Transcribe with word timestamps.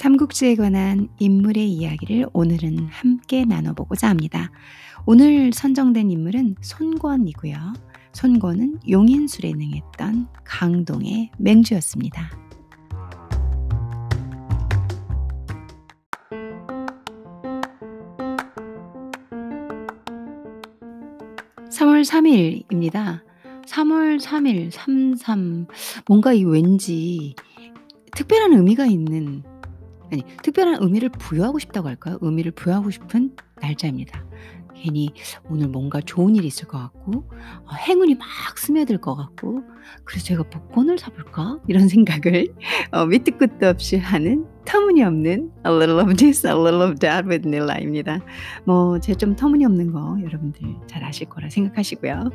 삼국지에 0.00 0.54
관한 0.54 1.08
인물의 1.18 1.70
이야기를 1.70 2.28
오늘은 2.32 2.86
함께 2.88 3.44
나눠보고자 3.44 4.08
합니다. 4.08 4.50
오늘 5.04 5.52
선정된 5.52 6.10
인물은 6.10 6.54
손권이고요. 6.62 7.74
손권은 8.14 8.78
용인술에 8.88 9.52
능했던 9.52 10.28
강동의 10.42 11.32
맹주였습니다. 11.36 12.30
3월 21.68 22.06
3일입니다. 22.06 23.20
3월 23.66 24.18
3일, 24.18 24.70
33. 24.70 25.66
뭔가 26.08 26.32
이 26.32 26.44
왠지 26.44 27.34
특별한 28.16 28.54
의미가 28.54 28.86
있는 28.86 29.42
아니 30.12 30.24
특별한 30.42 30.82
의미를 30.82 31.08
부여하고 31.08 31.58
싶다고 31.58 31.88
할까요? 31.88 32.18
의미를 32.20 32.52
부여하고 32.52 32.90
싶은 32.90 33.36
날짜입니다. 33.60 34.24
괜히 34.74 35.12
오늘 35.48 35.68
뭔가 35.68 36.00
좋은 36.00 36.34
일이 36.36 36.46
있을 36.46 36.66
것 36.66 36.78
같고 36.78 37.28
어, 37.66 37.74
행운이 37.86 38.14
막 38.14 38.26
스며들 38.56 38.98
것 38.98 39.14
같고 39.14 39.62
그래서 40.04 40.24
제가 40.24 40.44
복권을 40.44 40.98
사볼까 40.98 41.58
이런 41.68 41.86
생각을 41.88 42.54
어, 42.90 43.06
밑도 43.06 43.36
끝도 43.36 43.68
없이 43.68 43.98
하는 43.98 44.46
터무니없는 44.64 45.50
a 45.66 45.72
little 45.72 46.00
of 46.00 46.14
this, 46.16 46.46
a 46.46 46.52
little 46.54 46.82
of 46.82 46.98
that 47.00 47.26
with 47.28 47.48
닐라입니다. 47.48 48.20
뭐 48.64 48.98
제 49.00 49.14
좀 49.14 49.34
터무니없는 49.36 49.92
거 49.92 50.18
여러분들 50.22 50.62
잘 50.86 51.02
아실 51.04 51.28
거라 51.28 51.48
생각하시고요. 51.50 52.30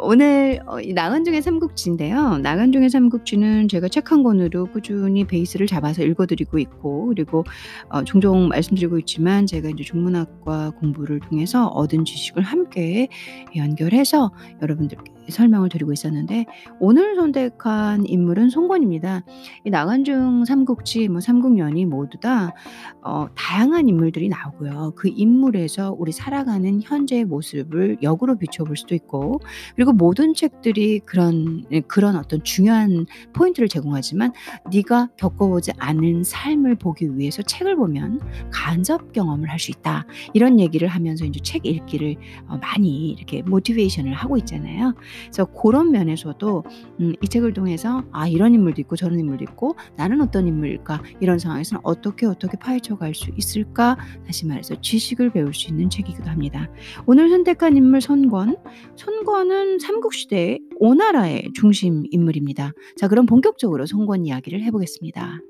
오늘 0.00 0.60
어, 0.66 0.78
나간중의 0.80 1.42
삼국지인데요. 1.42 2.38
나간중의 2.38 2.90
삼국지는 2.90 3.68
제가 3.68 3.88
책 3.88 4.10
한 4.10 4.22
권으로 4.22 4.66
꾸준히 4.66 5.24
베이스를 5.24 5.66
잡아서 5.66 6.02
읽어드리고 6.02 6.58
있고 6.58 7.06
그리고 7.08 7.44
어, 7.90 8.02
종종 8.04 8.48
말씀드리고 8.48 8.98
있지만 9.00 9.46
제가 9.46 9.68
이제 9.68 9.84
중문학과 9.84 10.70
공부를 10.80 11.20
통해서 11.20 11.66
얻은 11.68 12.04
지식을 12.06 12.42
함께 12.42 13.08
연결해서 13.54 14.32
여러분들께 14.62 15.17
설명을 15.28 15.68
드리고 15.68 15.92
있었는데 15.92 16.46
오늘 16.80 17.16
선택한 17.16 18.06
인물은 18.06 18.50
송건입니다. 18.50 19.24
이 19.64 19.70
나간중 19.70 20.44
삼국지 20.44 21.08
뭐 21.08 21.20
삼국연이 21.20 21.84
모두 21.86 22.18
다 22.18 22.54
어, 23.02 23.28
다양한 23.34 23.88
인물들이 23.88 24.28
나오고요. 24.28 24.94
그 24.96 25.08
인물에서 25.14 25.94
우리 25.98 26.12
살아가는 26.12 26.80
현재의 26.82 27.24
모습을 27.24 27.98
역으로 28.02 28.38
비춰볼 28.38 28.76
수도 28.76 28.94
있고 28.94 29.40
그리고 29.76 29.92
모든 29.92 30.34
책들이 30.34 31.00
그런 31.00 31.64
그런 31.86 32.16
어떤 32.16 32.42
중요한 32.42 33.06
포인트를 33.32 33.68
제공하지만 33.68 34.32
네가 34.72 35.10
겪어보지 35.16 35.72
않은 35.78 36.24
삶을 36.24 36.76
보기 36.76 37.16
위해서 37.18 37.42
책을 37.42 37.76
보면 37.76 38.20
간접 38.50 39.12
경험을 39.12 39.50
할 39.50 39.58
수 39.58 39.72
있다 39.72 40.06
이런 40.32 40.60
얘기를 40.60 40.86
하면서 40.88 41.24
이제 41.24 41.40
책 41.40 41.66
읽기를 41.66 42.16
어, 42.46 42.58
많이 42.58 43.10
이렇게 43.10 43.42
모티베이션을 43.42 44.12
하고 44.14 44.36
있잖아요. 44.38 44.94
그래서 45.24 45.44
그런 45.46 45.90
면에서도 45.90 46.64
음, 47.00 47.12
이 47.22 47.28
책을 47.28 47.52
통해서 47.52 48.04
아 48.12 48.26
이런 48.26 48.54
인물도 48.54 48.80
있고 48.82 48.96
저런 48.96 49.18
인물도 49.18 49.44
있고 49.44 49.76
나는 49.96 50.20
어떤 50.20 50.46
인물일까 50.46 51.02
이런 51.20 51.38
상황에서는 51.38 51.80
어떻게 51.84 52.26
어떻게 52.26 52.56
파헤쳐 52.56 52.96
갈 52.96 53.18
수 53.18 53.30
있을까 53.36 53.96
다시 54.26 54.46
말해서 54.46 54.80
지식을 54.80 55.30
배울 55.30 55.52
수 55.52 55.68
있는 55.68 55.90
책이기도 55.90 56.30
합니다. 56.30 56.70
오늘 57.06 57.28
선택한 57.28 57.76
인물 57.76 58.00
선권 58.00 58.56
선권은 58.96 59.78
삼국시대의 59.80 60.60
오나라의 60.76 61.50
중심 61.54 62.04
인물입니다. 62.10 62.72
자 62.96 63.08
그럼 63.08 63.26
본격적으로 63.26 63.86
선권 63.86 64.24
이야기를 64.26 64.62
해보겠습니다. 64.62 65.40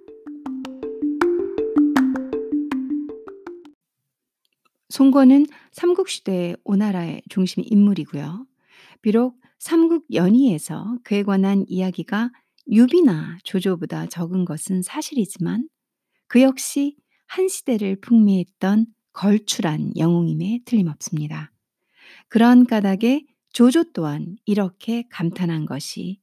송건은 4.89 5.47
삼국시대의 5.73 6.57
오나라의 6.65 7.23
중심 7.29 7.63
인물이고요. 7.67 8.47
비록 9.03 9.37
삼국 9.59 10.07
연의에서 10.13 10.99
그에 11.03 11.23
관한 11.23 11.65
이야기가 11.67 12.31
유비나 12.71 13.39
조조보다 13.43 14.07
적은 14.07 14.45
것은 14.45 14.83
사실이지만 14.83 15.69
그 16.29 16.43
역시 16.43 16.97
한 17.27 17.49
시대를 17.49 18.01
풍미했던 18.01 18.87
걸출한 19.13 19.97
영웅임에 19.97 20.61
틀림없습니다. 20.65 21.53
그런 22.29 22.67
까닭에 22.67 23.27
조조 23.53 23.93
또한 23.93 24.37
이렇게 24.45 25.05
감탄한 25.11 25.67
것이 25.67 26.21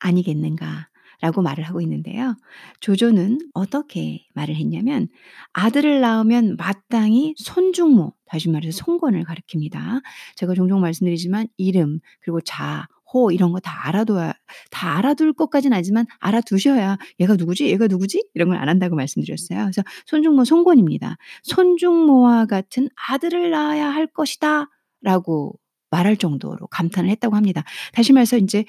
아니겠는가 0.00 0.89
라고 1.20 1.42
말을 1.42 1.64
하고 1.64 1.80
있는데요. 1.82 2.34
조조는 2.80 3.38
어떻게 3.54 4.26
말을 4.34 4.56
했냐면 4.56 5.08
아들을 5.52 6.00
낳으면 6.00 6.56
마땅히 6.56 7.34
손중모, 7.38 8.14
다시 8.26 8.48
말해서 8.48 8.84
송권을 8.84 9.24
가리킵니다. 9.24 10.02
제가 10.36 10.54
종종 10.54 10.80
말씀드리지만 10.80 11.48
이름 11.56 12.00
그리고 12.22 12.40
자, 12.40 12.86
호 13.12 13.32
이런 13.32 13.50
거 13.52 13.58
다 13.60 13.88
알아둬야 13.88 14.32
다 14.70 14.96
알아둘 14.98 15.32
것까지는 15.32 15.76
아니지만 15.76 16.06
알아두셔야 16.20 16.96
얘가 17.18 17.34
누구지? 17.36 17.66
얘가 17.66 17.86
누구지? 17.88 18.24
이런 18.34 18.48
걸 18.50 18.58
안 18.58 18.68
한다고 18.68 18.94
말씀드렸어요. 18.96 19.58
그래서 19.64 19.82
손중모 20.06 20.44
송권입니다. 20.44 21.16
손중모와 21.42 22.46
같은 22.46 22.88
아들을 23.08 23.50
낳아야 23.50 23.88
할 23.90 24.06
것이다라고 24.06 25.54
말할 25.90 26.16
정도로 26.16 26.68
감탄을 26.68 27.10
했다고 27.10 27.34
합니다. 27.34 27.64
다시 27.92 28.12
말해서 28.12 28.36
이제 28.38 28.64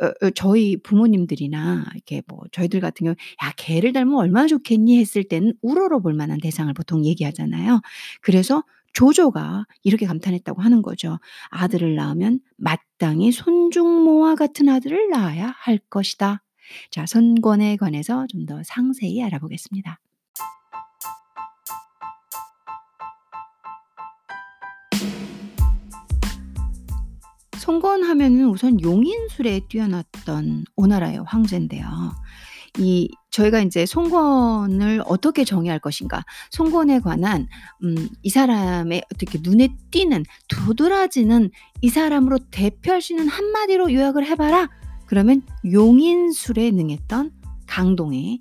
어, 0.00 0.06
어, 0.26 0.30
저희 0.34 0.76
부모님들이나 0.82 1.86
이렇게 1.94 2.22
뭐 2.28 2.40
저희들 2.52 2.80
같은 2.80 3.04
경우 3.04 3.16
"야 3.44 3.52
걔를 3.56 3.92
닮으면 3.92 4.18
얼마나 4.18 4.46
좋겠니?" 4.46 4.98
했을 4.98 5.24
때는 5.24 5.54
우러러 5.62 6.00
볼 6.00 6.14
만한 6.14 6.38
대상을 6.40 6.72
보통 6.74 7.04
얘기하잖아요. 7.04 7.80
그래서 8.22 8.62
조조가 8.94 9.64
이렇게 9.82 10.06
감탄했다고 10.06 10.62
하는 10.62 10.82
거죠. 10.82 11.18
"아들을 11.50 11.94
낳으면 11.96 12.40
마땅히 12.56 13.32
손중모와 13.32 14.34
같은 14.36 14.68
아들을 14.68 15.10
낳아야 15.10 15.52
할 15.58 15.78
것이다." 15.90 16.42
자 16.90 17.06
선권에 17.06 17.76
관해서 17.76 18.26
좀 18.28 18.46
더 18.46 18.62
상세히 18.64 19.22
알아보겠습니다. 19.22 19.98
송건하면은 27.68 28.48
우선 28.48 28.80
용인술에 28.80 29.60
뛰어났던 29.68 30.64
오나라의 30.74 31.22
황제인데요. 31.26 31.84
이 32.78 33.10
저희가 33.30 33.60
인제 33.60 33.84
송건을 33.84 35.02
어떻게 35.04 35.44
정의할 35.44 35.78
것인가, 35.78 36.24
송건에 36.50 37.00
관한 37.00 37.46
음 37.84 38.08
이 38.22 38.30
사람의 38.30 39.02
어떻게 39.14 39.38
눈에 39.42 39.68
띄는 39.90 40.24
도드라지는 40.48 41.50
이 41.82 41.90
사람으로 41.90 42.38
대표할 42.50 43.02
수 43.02 43.12
있는 43.12 43.28
한마디로 43.28 43.92
요약을 43.92 44.24
해 44.24 44.34
봐라. 44.34 44.70
그러면 45.04 45.42
용인술에 45.70 46.70
능했던 46.70 47.32
강동의 47.66 48.38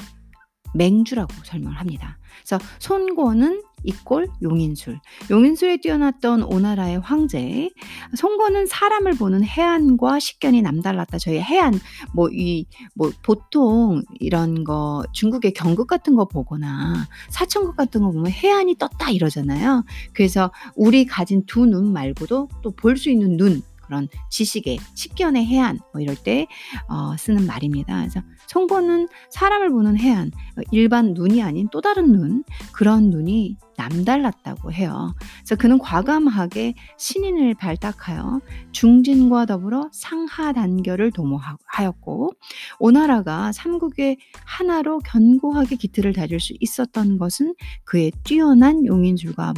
맹주라고 0.77 1.33
설명을 1.43 1.77
합니다. 1.79 2.17
그래서 2.45 2.63
손권은 2.79 3.63
이꼴 3.83 4.27
용인술. 4.41 4.99
용인술에 5.29 5.77
뛰어났던 5.77 6.43
오나라의 6.43 6.99
황제. 6.99 7.69
송건은 8.15 8.65
사람을 8.65 9.13
보는 9.13 9.43
해안과 9.43 10.19
식견이 10.19 10.61
남달랐다. 10.61 11.19
저희 11.19 11.39
해안 11.39 11.73
뭐 12.13 12.29
이뭐 12.29 12.65
뭐 12.95 13.11
보통 13.23 14.01
이런 14.19 14.63
거 14.63 15.03
중국의 15.13 15.53
경극 15.53 15.87
같은 15.87 16.15
거 16.15 16.25
보거나 16.25 17.07
사천국 17.29 17.75
같은 17.75 18.01
거 18.01 18.11
보면 18.11 18.31
해안이 18.31 18.75
떴다 18.77 19.11
이러잖아요. 19.11 19.83
그래서 20.13 20.51
우리 20.75 21.05
가진 21.05 21.45
두 21.45 21.65
눈 21.67 21.91
말고도 21.93 22.49
또 22.61 22.71
볼 22.71 22.97
수 22.97 23.09
있는 23.09 23.37
눈 23.37 23.61
그런 23.85 24.07
지식의 24.29 24.79
식견의 24.95 25.45
해안 25.45 25.79
뭐 25.93 26.01
이럴 26.01 26.15
때 26.15 26.47
어, 26.89 27.15
쓰는 27.17 27.45
말입니다. 27.45 27.97
그래서 27.99 28.21
송곳는 28.47 29.07
사람을 29.29 29.69
보는 29.69 29.97
해안 29.97 30.31
일반 30.71 31.13
눈이 31.13 31.41
아닌 31.43 31.67
또 31.71 31.81
다른 31.81 32.11
눈 32.11 32.43
그런 32.73 33.09
눈이 33.09 33.57
남달랐다고 33.77 34.71
해요. 34.71 35.13
그래서 35.37 35.55
그는 35.55 35.77
과감하게 35.77 36.73
신인을 36.97 37.53
발탁하여 37.53 38.41
중진과 38.71 39.45
더불어 39.45 39.89
상하 39.93 40.51
단결을 40.51 41.11
도모하였고 41.11 42.31
오나라가 42.79 43.51
삼국의 43.51 44.17
하나로 44.45 44.99
견고하게 44.99 45.75
기틀을 45.75 46.13
다질 46.13 46.39
수 46.39 46.53
있었던 46.59 47.19
것은 47.19 47.53
그의 47.85 48.11
뛰어난 48.23 48.85
용인술과 48.85 49.53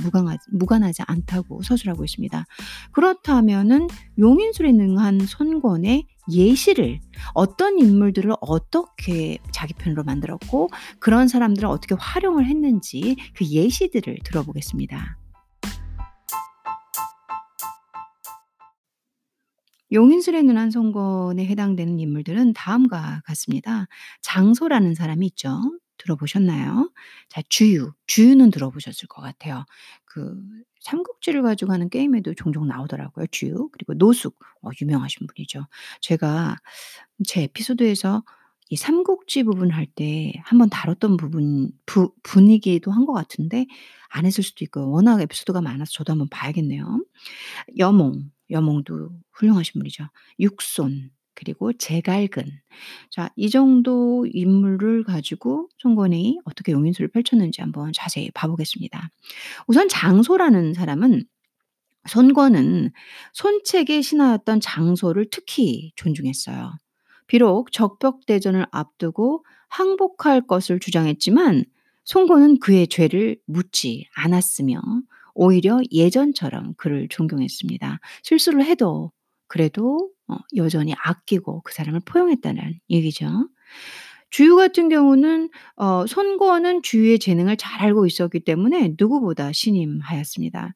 무관하 0.52 0.92
지 0.92 1.02
않다고 1.08 1.62
서술하고 1.62 2.04
있습니다. 2.04 2.46
그렇다면은 2.92 3.88
용인술에 4.18 4.74
능한 4.74 5.22
손권의 5.28 6.06
예시를 6.32 7.00
어떤 7.34 7.80
인물들을 7.80 8.34
어떻게 8.42 9.38
자기 9.52 9.74
편으로 9.74 10.04
만들었고 10.04 10.70
그런 11.00 11.28
사람들을 11.28 11.68
어떻게 11.68 11.96
활용을 11.98 12.46
했는지 12.46 13.16
그 13.36 13.46
예시들을 13.46 14.20
들어보겠습니다. 14.24 15.18
용인술의 19.92 20.44
눈한 20.44 20.70
송건에 20.70 21.46
해당되는 21.48 22.00
인물들은 22.00 22.54
다음과 22.54 23.24
같습니다. 23.26 23.88
장소라는 24.22 24.94
사람이 24.94 25.26
있죠. 25.28 25.60
들어보셨나요? 25.98 26.92
자 27.28 27.42
주유, 27.50 27.92
주유는 28.08 28.52
들어보셨을 28.52 29.08
것 29.08 29.22
같아요. 29.22 29.66
그 30.06 30.40
삼국지를 30.82 31.42
가지고 31.44 31.74
하는 31.74 31.90
게임에도 31.90 32.34
종종 32.36 32.68
나오더라고요 32.68 33.28
주유. 33.32 33.70
그리고 33.72 33.94
노숙 33.96 34.38
어 34.64 34.70
유명하신 34.82 35.28
분이죠. 35.28 35.68
제가 36.02 36.58
제 37.28 37.44
에피소드에서 37.44 38.24
이 38.70 38.76
삼국지 38.76 39.44
부분 39.44 39.72
할 39.72 39.88
때 39.96 40.34
한번 40.46 40.70
다뤘던 40.70 41.18
부분 41.18 41.72
부 41.86 42.14
분이기도 42.24 42.92
한 42.92 43.06
것 43.06 43.14
같은데 43.14 43.66
안 44.10 44.26
했을 44.26 44.44
수도 44.44 44.64
있고요. 44.66 44.90
워낙 44.92 45.22
에피소드가 45.22 45.62
많아서 45.62 45.92
저도 45.92 46.14
한번 46.14 46.30
봐야겠네요. 46.30 47.04
여몽, 47.78 48.32
여몽도 48.52 49.12
훌륭하신 49.34 49.80
분이죠. 49.80 50.08
육손 50.40 51.12
그리고 51.40 51.72
제갈근. 51.72 52.44
자 53.12 53.30
이 53.38 53.50
정도 53.50 54.26
인물을 54.30 55.06
가지고 55.06 55.70
송건이 55.78 56.40
어떻게 56.44 56.74
용인술을 56.74 57.10
펼쳤는지 57.10 57.62
한번 57.62 57.94
자세히 57.94 58.30
봐 58.32 58.48
보겠습니다. 58.48 59.10
우선 59.68 59.88
장소라는 59.88 60.74
사람은 60.74 61.24
손권은 62.10 62.92
손책의 63.34 64.04
신하였던 64.04 64.60
장소를 64.60 65.28
특히 65.32 65.94
존중했어요. 65.96 66.74
비록 67.28 67.72
적벽대전을 67.72 68.66
앞두고 68.72 69.46
항복할 69.70 70.46
것을 70.48 70.80
주장했지만 70.80 71.64
송건은 72.04 72.60
그의 72.60 72.88
죄를 72.88 73.38
묻지 73.46 74.08
않았으며 74.16 74.82
오히려 75.36 75.80
예전처럼 75.92 76.74
그를 76.76 77.08
존경했습니다. 77.10 78.00
실수를 78.24 78.66
해도 78.66 79.12
그래도 79.48 80.10
어 80.30 80.38
여전히 80.56 80.94
아끼고 81.04 81.62
그 81.64 81.74
사람을 81.74 82.02
포용했다는 82.06 82.80
얘기죠. 82.90 83.50
주유 84.30 84.56
같은 84.56 84.90
경우는 84.90 85.50
어 85.76 86.06
손권은 86.08 86.84
주유의 86.84 87.20
재능을 87.20 87.58
잘 87.58 87.82
알고 87.82 88.06
있었기 88.06 88.42
때문에 88.42 88.96
누구보다 88.98 89.52
신임하였습니다. 89.54 90.74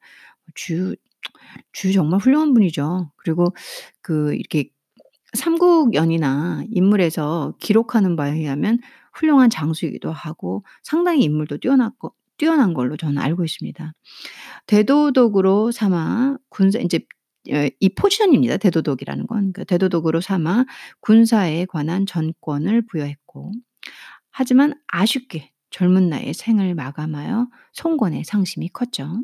주유 0.54 0.94
주유 1.72 1.92
정말 1.92 2.20
훌륭한 2.20 2.54
분이죠. 2.54 3.10
그리고 3.16 3.54
그 4.02 4.34
이렇게 4.34 4.70
삼국연이나 5.34 6.64
인물에서 6.70 7.54
기록하는 7.60 8.16
바에 8.16 8.34
의하면 8.38 8.78
훌륭한 9.12 9.50
장수이기도 9.50 10.12
하고 10.12 10.64
상당히 10.82 11.22
인물도 11.24 11.58
뛰어났고 11.58 12.14
뛰어난 12.36 12.74
걸로 12.74 12.96
저는 12.96 13.18
알고 13.18 13.44
있습니다. 13.44 13.92
대도독으로 14.66 15.70
삼아 15.72 16.38
군사 16.48 16.78
예 16.80 16.84
이 17.46 17.88
포지션입니다 17.94 18.56
대도독이라는 18.58 19.26
건. 19.26 19.52
그 19.52 19.64
대도독으로 19.64 20.20
삼아 20.20 20.64
군사에 21.00 21.66
관한 21.66 22.06
전권을 22.06 22.86
부여했고 22.86 23.52
하지만 24.30 24.74
아쉽게 24.88 25.50
젊은 25.70 26.08
나이에 26.08 26.32
생을 26.32 26.74
마감하여 26.74 27.48
송권의 27.72 28.24
상심이 28.24 28.68
컸죠. 28.68 29.22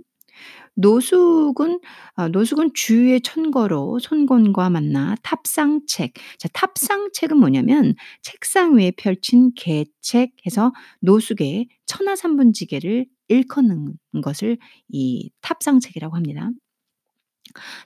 노숙은 0.74 1.80
아 2.14 2.28
노숙은 2.28 2.70
주유의 2.74 3.20
천거로 3.22 3.98
손권과 3.98 4.70
만나 4.70 5.14
탑상책 5.22 6.14
자 6.38 6.48
탑상책은 6.52 7.36
뭐냐면 7.36 7.94
책상 8.22 8.76
위에 8.76 8.92
펼친 8.92 9.52
계책에서 9.54 10.72
노숙의 11.00 11.68
천하삼분지계를 11.86 13.06
일컫는 13.28 13.94
것을 14.22 14.58
이 14.88 15.30
탑상책이라고 15.40 16.16
합니다. 16.16 16.50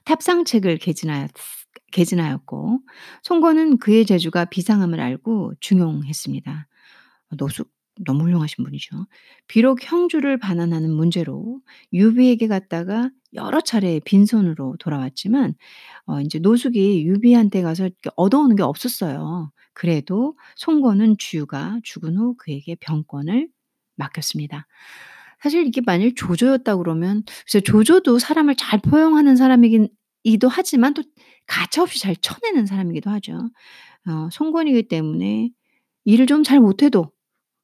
탑상책을 0.05 0.79
개진하였 0.79 1.31
개진하였고 1.93 2.81
송건은 3.23 3.79
그의 3.79 4.07
재주가 4.07 4.45
비상함을 4.47 5.01
알고 5.01 5.55
중용했습니다. 5.61 6.67
노숙 7.37 7.71
너무 8.05 8.25
훌륭하신 8.25 8.65
분이죠. 8.65 9.07
비록 9.49 9.79
형주를 9.83 10.39
반환하는 10.39 10.91
문제로 10.93 11.61
유비에게 11.93 12.49
갔다가 12.49 13.11
여러 13.35 13.61
차례 13.61 14.01
빈손으로 14.01 14.77
돌아왔지만 14.81 15.55
어 16.07 16.21
인제 16.21 16.41
노숙이 16.41 17.07
유비한테 17.07 17.63
가서 17.63 17.91
얻어오는 18.17 18.57
게 18.57 18.63
없었어요. 18.63 19.53
그래도 19.75 20.37
송건은 20.57 21.17
주유가 21.19 21.79
죽은 21.85 22.17
후 22.17 22.35
그에게 22.39 22.77
병권을 22.81 23.49
맡겼습니다. 23.97 24.67
사실 25.45 25.67
이게 25.67 25.83
만일 25.85 26.15
조조였다 26.15 26.77
그러면 26.79 27.23
글쎄 27.45 27.61
조조도 27.61 28.19
사람을 28.19 28.55
잘 28.57 28.81
포용하는 28.81 29.37
사람이긴 29.37 29.89
이기도 30.23 30.49
하지만 30.49 30.95
또 30.95 31.03
가차없이 31.47 32.01
잘 32.01 32.17
쳐내는 32.17 32.65
사람이기도 32.65 33.11
하죠. 33.11 33.51
어 34.07 34.29
송건이기 34.33 34.89
때문에 34.89 35.51
일을 36.07 36.27
좀 36.27 36.45
잘 36.45 36.61
못해도 36.61 37.13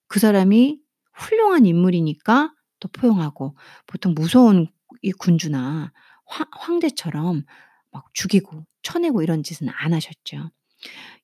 그 0.08 0.20
사람이 0.20 0.78
훌륭한 1.14 1.64
인물이니까 1.64 2.52
또 2.80 2.88
포용하고 2.88 3.56
보통 3.86 4.12
무서운 4.14 4.66
이 5.00 5.12
군주나 5.12 5.90
황 6.26 6.46
황제처럼 6.52 7.44
막 7.92 8.04
죽이고 8.12 8.66
쳐내고 8.82 9.22
이런 9.22 9.42
짓은 9.42 9.70
안 9.70 9.94
하셨죠. 9.94 10.50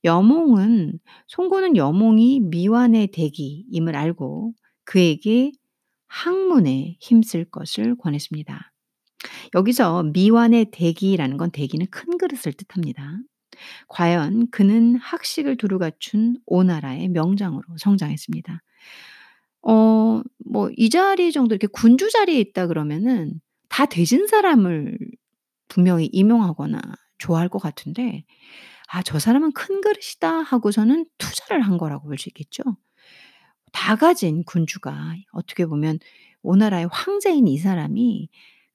여몽은 0.05 1.01
송건은 1.27 1.77
여몽이 1.77 2.41
미완의 2.41 3.09
대기임을 3.09 3.95
알고 3.95 4.55
그에게 4.85 5.53
학문에 6.09 6.97
힘쓸 7.01 7.45
것을 7.47 7.97
권했습니다. 7.97 8.73
여기서 9.55 10.05
미완의 10.05 10.67
대기라는 10.73 11.37
건 11.39 11.51
대기는 11.51 11.87
큰 11.91 12.19
그릇을 12.19 12.53
뜻합니다. 12.55 13.19
과연 13.89 14.51
그는 14.51 14.97
학식을 14.97 15.57
두루 15.57 15.79
갖춘 15.79 16.39
오나라의 16.47 17.09
명장으로 17.11 17.65
성장했습니다. 17.79 18.63
어 19.63 20.23
뭐 20.47 20.71
이 20.77 20.89
자리 20.91 21.33
정도 21.33 21.55
이렇게 21.55 21.67
군주 21.67 22.11
자리에 22.11 22.39
있다 22.41 22.67
그러면은 22.69 23.41
다 23.69 23.87
되진 23.87 24.27
사람을 24.27 24.97
분명히 25.69 26.07
임용하거나 26.13 26.81
좋아할 27.19 27.49
것 27.49 27.59
같은데 27.61 28.25
'아 28.89 29.03
저 29.05 29.19
사람은 29.21 29.53
큰 29.55 29.81
그릇이다.' 29.83 30.43
하고서는 30.43 31.07
투자를 31.19 31.63
한 31.63 31.79
거라고 31.79 32.09
볼 32.09 32.19
수 32.19 32.29
있겠죠. 32.31 32.63
다 33.73 33.97
가진 33.97 34.45
군주가 34.45 35.15
어떻게 35.33 35.67
보면 35.67 35.99
오나라의 36.43 36.89
황제인 36.93 37.47
이 37.49 37.59
사람이 37.59 38.29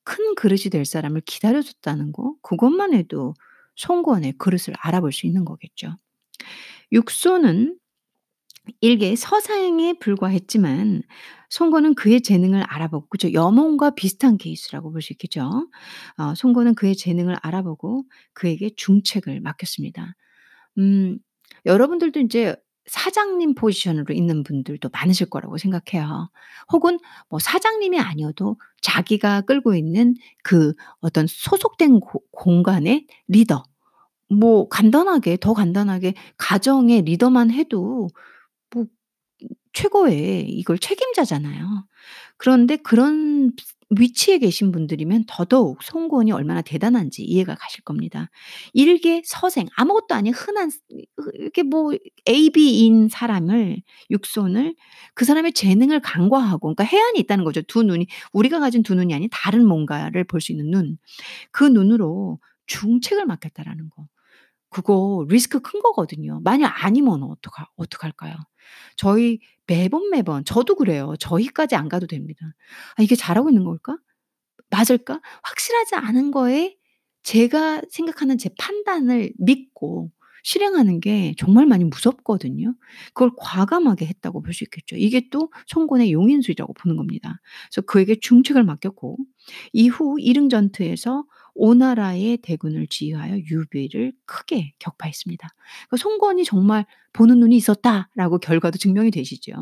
큰 0.03 0.35
그릇이 0.35 0.63
될 0.71 0.85
사람을 0.85 1.21
기다려 1.25 1.61
줬다는 1.61 2.11
거 2.11 2.35
그것만 2.41 2.93
해도 2.93 3.33
송건의 3.75 4.33
그릇을 4.37 4.73
알아볼 4.79 5.11
수 5.13 5.25
있는 5.27 5.45
거겠죠. 5.45 5.97
육손은 6.91 7.77
일개 8.81 9.15
서사행에 9.15 9.93
불과했지만 9.99 11.01
송건은 11.49 11.95
그의 11.95 12.21
재능을 12.21 12.61
알아보고 12.63 13.07
그죠. 13.09 13.33
여몽과 13.33 13.91
비슷한 13.95 14.37
케이스라고 14.37 14.91
볼 14.91 15.01
수 15.01 15.13
있겠죠. 15.13 15.67
어 16.17 16.35
송건은 16.35 16.75
그의 16.75 16.95
재능을 16.95 17.35
알아보고 17.41 18.03
그에게 18.33 18.69
중책을 18.75 19.41
맡겼습니다. 19.41 20.15
음 20.79 21.19
여러분들도 21.65 22.19
인제 22.21 22.55
사장님 22.91 23.55
포지션으로 23.55 24.13
있는 24.13 24.43
분들도 24.43 24.89
많으실 24.89 25.29
거라고 25.29 25.57
생각해요. 25.57 26.29
혹은 26.73 26.99
뭐 27.29 27.39
사장님이 27.39 27.97
아니어도 27.97 28.57
자기가 28.81 29.41
끌고 29.41 29.75
있는 29.75 30.13
그 30.43 30.73
어떤 30.99 31.25
소속된 31.25 32.01
고 32.01 32.21
공간의 32.31 33.07
리더 33.29 33.63
뭐 34.29 34.67
간단하게 34.67 35.37
더 35.39 35.53
간단하게 35.53 36.15
가정의 36.37 37.03
리더만 37.03 37.51
해도 37.51 38.09
뭐 38.73 38.85
최고의 39.71 40.49
이걸 40.49 40.77
책임자잖아요. 40.77 41.87
그런데 42.35 42.75
그런 42.75 43.53
위치에 43.99 44.37
계신 44.39 44.71
분들이면 44.71 45.25
더더욱 45.27 45.83
송건이 45.83 46.31
얼마나 46.31 46.61
대단한지 46.61 47.23
이해가 47.23 47.55
가실 47.55 47.83
겁니다. 47.83 48.29
일개 48.73 49.21
서생 49.25 49.67
아무것도 49.75 50.15
아닌 50.15 50.33
흔한 50.33 50.71
이렇게 51.33 51.63
뭐 51.63 51.91
AB인 52.27 53.09
사람을 53.09 53.81
육손을 54.09 54.75
그 55.13 55.25
사람의 55.25 55.53
재능을 55.53 55.99
간과하고 56.01 56.73
그러니까 56.73 56.83
해안이 56.85 57.19
있다는 57.19 57.43
거죠. 57.43 57.61
두 57.63 57.83
눈이 57.83 58.07
우리가 58.33 58.59
가진 58.59 58.81
두 58.83 58.95
눈이 58.95 59.13
아닌 59.13 59.29
다른 59.31 59.67
뭔가를 59.67 60.23
볼 60.25 60.41
수 60.41 60.51
있는 60.53 60.71
눈. 60.71 60.97
그 61.51 61.63
눈으로 61.65 62.39
중책을 62.67 63.25
맡겼다라는 63.25 63.89
거. 63.89 64.07
그거 64.69 65.25
리스크 65.29 65.59
큰 65.61 65.81
거거든요. 65.81 66.39
만약 66.43 66.85
아니면 66.85 67.23
어떡하 67.23 67.67
어떡할까요? 67.75 68.35
저희 68.95 69.39
매번, 69.71 70.09
매번 70.09 70.43
저도 70.45 70.75
그래요. 70.75 71.13
저희까지 71.19 71.75
안 71.75 71.89
가도 71.89 72.07
됩니다. 72.07 72.53
'아 72.97 73.03
이게 73.03 73.15
잘하고 73.15 73.49
있는 73.49 73.63
걸까? 73.65 73.97
맞을까?' 74.69 75.21
확실하지 75.43 75.95
않은 75.95 76.31
거에 76.31 76.77
제가 77.23 77.81
생각하는 77.89 78.37
제 78.37 78.49
판단을 78.59 79.33
믿고 79.37 80.11
실행하는 80.43 80.99
게 81.01 81.35
정말 81.37 81.67
많이 81.67 81.83
무섭거든요. 81.85 82.73
그걸 83.13 83.31
과감하게 83.37 84.07
했다고 84.07 84.41
볼 84.41 84.53
수 84.53 84.63
있겠죠. 84.65 84.95
이게 84.97 85.29
또 85.31 85.51
송건의 85.67 86.11
용인술이라고 86.13 86.73
보는 86.73 86.97
겁니다. 86.97 87.39
그래서 87.71 87.81
그에게 87.85 88.15
중책을 88.19 88.63
맡겼고 88.63 89.17
이후 89.73 90.17
일흥전투에서 90.19 91.25
오나라의 91.55 92.37
대군을 92.37 92.87
지휘하여 92.87 93.37
유비를 93.39 94.13
크게 94.25 94.73
격파했습니다. 94.79 95.47
그 95.89 95.97
송건이 95.97 96.45
정말 96.45 96.85
'보는 97.13 97.39
눈이 97.39 97.55
있었다.'라고 97.57 98.39
결과도 98.39 98.77
증명이 98.77 99.11
되시죠. 99.11 99.53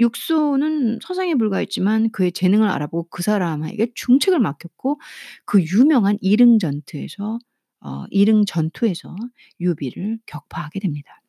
육소는 0.00 0.98
서상에 1.02 1.34
불과했지만 1.36 2.10
그의 2.10 2.32
재능을 2.32 2.68
알아보고 2.68 3.08
그 3.10 3.22
사람에게 3.22 3.88
중책을 3.94 4.38
맡겼고 4.40 5.00
그 5.46 5.62
유명한 5.62 6.18
이릉 6.20 6.58
전투에서 6.58 7.38
어 7.80 8.04
이릉 8.10 8.44
전투에서 8.46 9.14
유비를 9.60 10.18
격파하게 10.26 10.80
됩니다. 10.80 11.20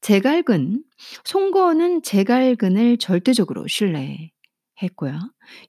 제갈근 0.00 0.82
송건은 1.24 2.02
제갈근을 2.02 2.98
절대적으로 2.98 3.66
신뢰 3.68 4.30
했고요. 4.82 5.18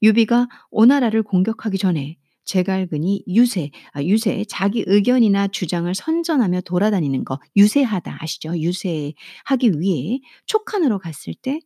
유비가 0.02 0.48
오나라를 0.72 1.24
공격하기 1.24 1.78
전에 1.78 2.18
제갈근이 2.46 3.24
유세 3.28 3.72
아 3.94 4.04
유세 4.04 4.46
자기 4.50 4.84
의견이나 4.88 5.48
주장을 5.48 5.94
선전하며 5.96 6.62
돌아다니는 6.62 7.26
거 7.26 7.40
유세하다 7.56 8.18
아시죠? 8.22 8.58
유세하기 8.58 9.80
위해 9.80 10.20
촉한으로 10.46 11.00
갔을 11.00 11.34
때 11.42 11.60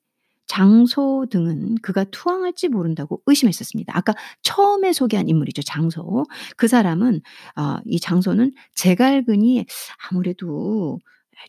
장소 0.47 1.25
등은 1.29 1.75
그가 1.81 2.05
투항할지 2.05 2.69
모른다고 2.69 3.21
의심했었습니다. 3.25 3.91
아까 3.95 4.13
처음에 4.43 4.93
소개한 4.93 5.27
인물이죠, 5.29 5.61
장소. 5.63 6.23
그 6.57 6.67
사람은 6.67 7.21
어 7.57 7.79
이 7.85 7.99
장소는 7.99 8.53
제갈근이 8.75 9.65
아무래도 10.09 10.99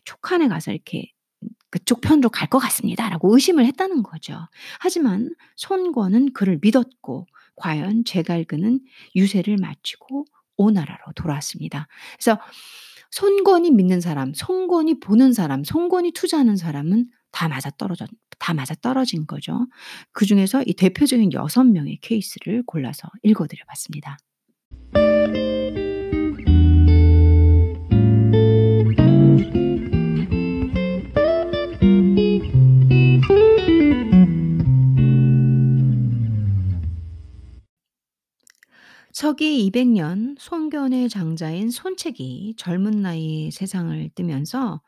촉한에 0.05 0.47
가서 0.49 0.71
이렇게 0.71 1.11
"그쪽 1.71 2.01
편으로 2.01 2.29
갈 2.29 2.49
것 2.49 2.59
같습니다."라고 2.59 3.33
의심을 3.35 3.65
했다는 3.67 4.03
거죠. 4.03 4.37
하지만 4.79 5.29
손권은 5.57 6.33
그를 6.33 6.59
믿었고 6.61 7.27
과연 7.59 8.05
제갈근은 8.05 8.79
유세를 9.15 9.57
마치고 9.57 10.25
오나라로 10.57 11.13
돌아왔습니다. 11.15 11.87
그래서 12.17 12.39
손권이 13.11 13.71
믿는 13.71 14.01
사람, 14.01 14.33
손권이 14.33 14.99
보는 14.99 15.33
사람, 15.33 15.63
손권이 15.63 16.11
투자하는 16.11 16.57
사람은 16.57 17.07
다 17.31 17.47
맞아 17.47 17.69
떨어졌 17.71 18.09
다 18.39 18.53
맞아 18.53 18.73
떨어진 18.75 19.27
거죠. 19.27 19.67
그 20.11 20.25
중에서 20.25 20.63
이 20.65 20.73
대표적인 20.73 21.31
6 21.33 21.63
명의 21.71 21.97
케이스를 22.01 22.63
골라서 22.65 23.09
읽어 23.23 23.47
드려 23.47 23.63
봤습니다. 23.67 24.17
서기 39.19 39.69
200년 39.69 40.37
손견의 40.39 41.09
장자인 41.09 41.71
손책이 41.71 42.53
젊은 42.55 43.01
나이에 43.01 43.51
세상을 43.51 44.11
뜨면서 44.15 44.81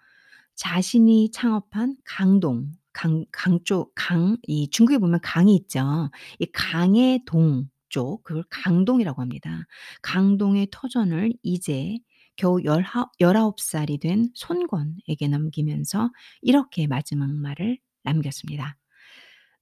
자신이 0.56 1.32
창업한 1.32 1.98
강동 2.06 2.72
강 2.94 3.26
강쪽 3.34 3.92
강 3.94 4.38
이 4.48 4.70
중국에 4.70 5.00
보면 5.00 5.20
강이 5.22 5.54
있죠. 5.58 6.10
이 6.40 6.46
강의 6.54 7.26
동 7.26 7.68
쪽 7.90 8.24
그걸 8.24 8.46
강동이라고 8.50 9.22
합니다. 9.22 9.66
강동의 10.02 10.70
터전을 10.72 11.34
이제 11.44 11.98
겨우 12.38 12.62
19 12.64 13.56
살이 13.62 13.98
된 13.98 14.30
손권에게 14.34 15.28
넘기면서 15.28 16.10
이렇게 16.42 16.88
마지막 16.88 17.30
말을 17.34 17.80
남겼습니다. 18.04 18.78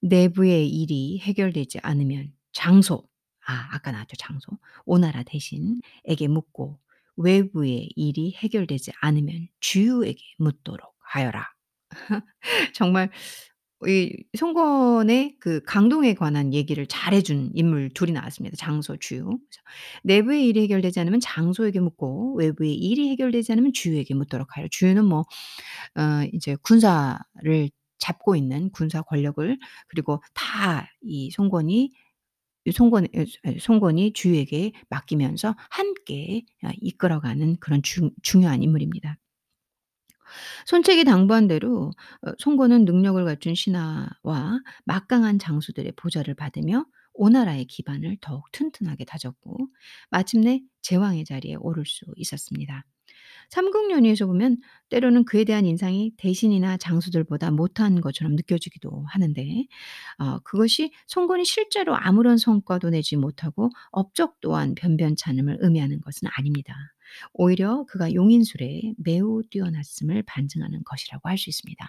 "내부의 0.02 0.70
일이 0.70 1.18
해결되지 1.22 1.80
않으면 1.82 2.34
장소" 2.54 3.10
아 3.50 3.70
아까 3.74 3.92
나왔죠 3.92 4.16
장소. 4.18 4.52
"오나라 4.86 5.24
대신에게 5.24 6.28
묻고 6.30 6.80
외부의 7.18 7.90
일이 7.96 8.34
해결되지 8.38 8.92
않으면 9.02 9.48
주유에게 9.62 10.22
묻도록 10.40 10.96
하여라." 11.02 11.48
정말 12.76 13.10
이 13.88 14.12
송건의 14.38 15.38
그 15.40 15.62
강동에 15.66 16.14
관한 16.16 16.54
얘기를 16.54 16.86
잘해 16.88 17.22
준 17.24 17.52
인물 17.56 17.90
둘이 17.94 18.12
나왔습니다. 18.12 18.58
장소, 18.58 18.98
주유. 18.98 19.40
내부의 20.04 20.48
일이 20.48 20.64
해결되지 20.64 21.00
않으면 21.00 21.20
장소에게 21.22 21.80
묻고 21.80 22.36
외부의 22.38 22.74
일이 22.76 23.10
해결되지 23.12 23.54
않으면 23.54 23.74
주유에게 23.74 24.16
묻도록 24.16 24.58
하여. 24.58 24.68
주유는 24.72 25.06
뭐 25.06 25.26
어 25.96 26.26
이제 26.34 26.56
군사를 26.64 27.70
잡고 28.00 28.36
있는 28.36 28.72
군사 28.72 29.02
권력을 29.02 29.58
그리고 29.88 30.22
다 30.34 30.88
이 31.04 31.32
송건이 31.32 31.86
이 31.86 31.92
에에 32.66 33.58
송건이 33.60 34.14
주유에게 34.14 34.74
맡기면서 34.90 35.56
함께 35.70 36.44
아 36.64 36.72
이끌어가는 36.82 37.58
그런 37.60 37.82
중 37.84 38.12
중요한 38.22 38.62
인물입니다. 38.64 39.18
손책이 40.66 41.04
당부한 41.06 41.48
대로 41.48 41.92
어 42.22 42.32
송건은 42.38 42.86
능력을 42.86 43.24
갖춘 43.26 43.56
신하와 43.56 44.60
막강한 44.86 45.40
장수들의 45.40 45.94
보좌를 45.96 46.36
받으며 46.36 46.86
오나라의 47.14 47.66
기반을 47.66 48.18
더욱 48.22 48.46
튼튼하게 48.52 49.06
다졌고 49.06 49.58
마침내 50.10 50.62
제왕의 50.82 51.26
자리에 51.26 51.56
오를 51.56 51.86
수 51.86 52.06
있었습니다. 52.16 52.86
삼국연의에서 53.50 54.26
보면 54.26 54.58
때로는 54.90 55.26
그에 55.26 55.44
대한 55.44 55.66
인상이 55.66 56.12
대신이나 56.18 56.78
장수들보다 56.78 57.52
못한 57.52 58.02
것처럼 58.02 58.36
느껴지기도 58.36 59.06
하는데 59.08 59.66
어 60.20 60.40
그것이 60.40 60.92
송건이 61.08 61.46
실제로 61.46 61.96
아무런 61.96 62.38
성과도 62.38 62.90
내지 62.90 63.16
못하고 63.18 63.70
업적 63.92 64.40
또한 64.42 64.76
변변찮음을 64.76 65.58
의미하는 65.62 66.02
것은 66.02 66.28
아닙니다. 66.38 66.76
오히려 67.34 67.86
그가 67.88 68.14
용인술에 68.14 68.94
매우 68.98 69.42
뛰어났음을 69.50 70.24
반증하는 70.24 70.84
것이라고 70.84 71.30
할 71.30 71.38
수 71.40 71.50
있습니다. 71.50 71.86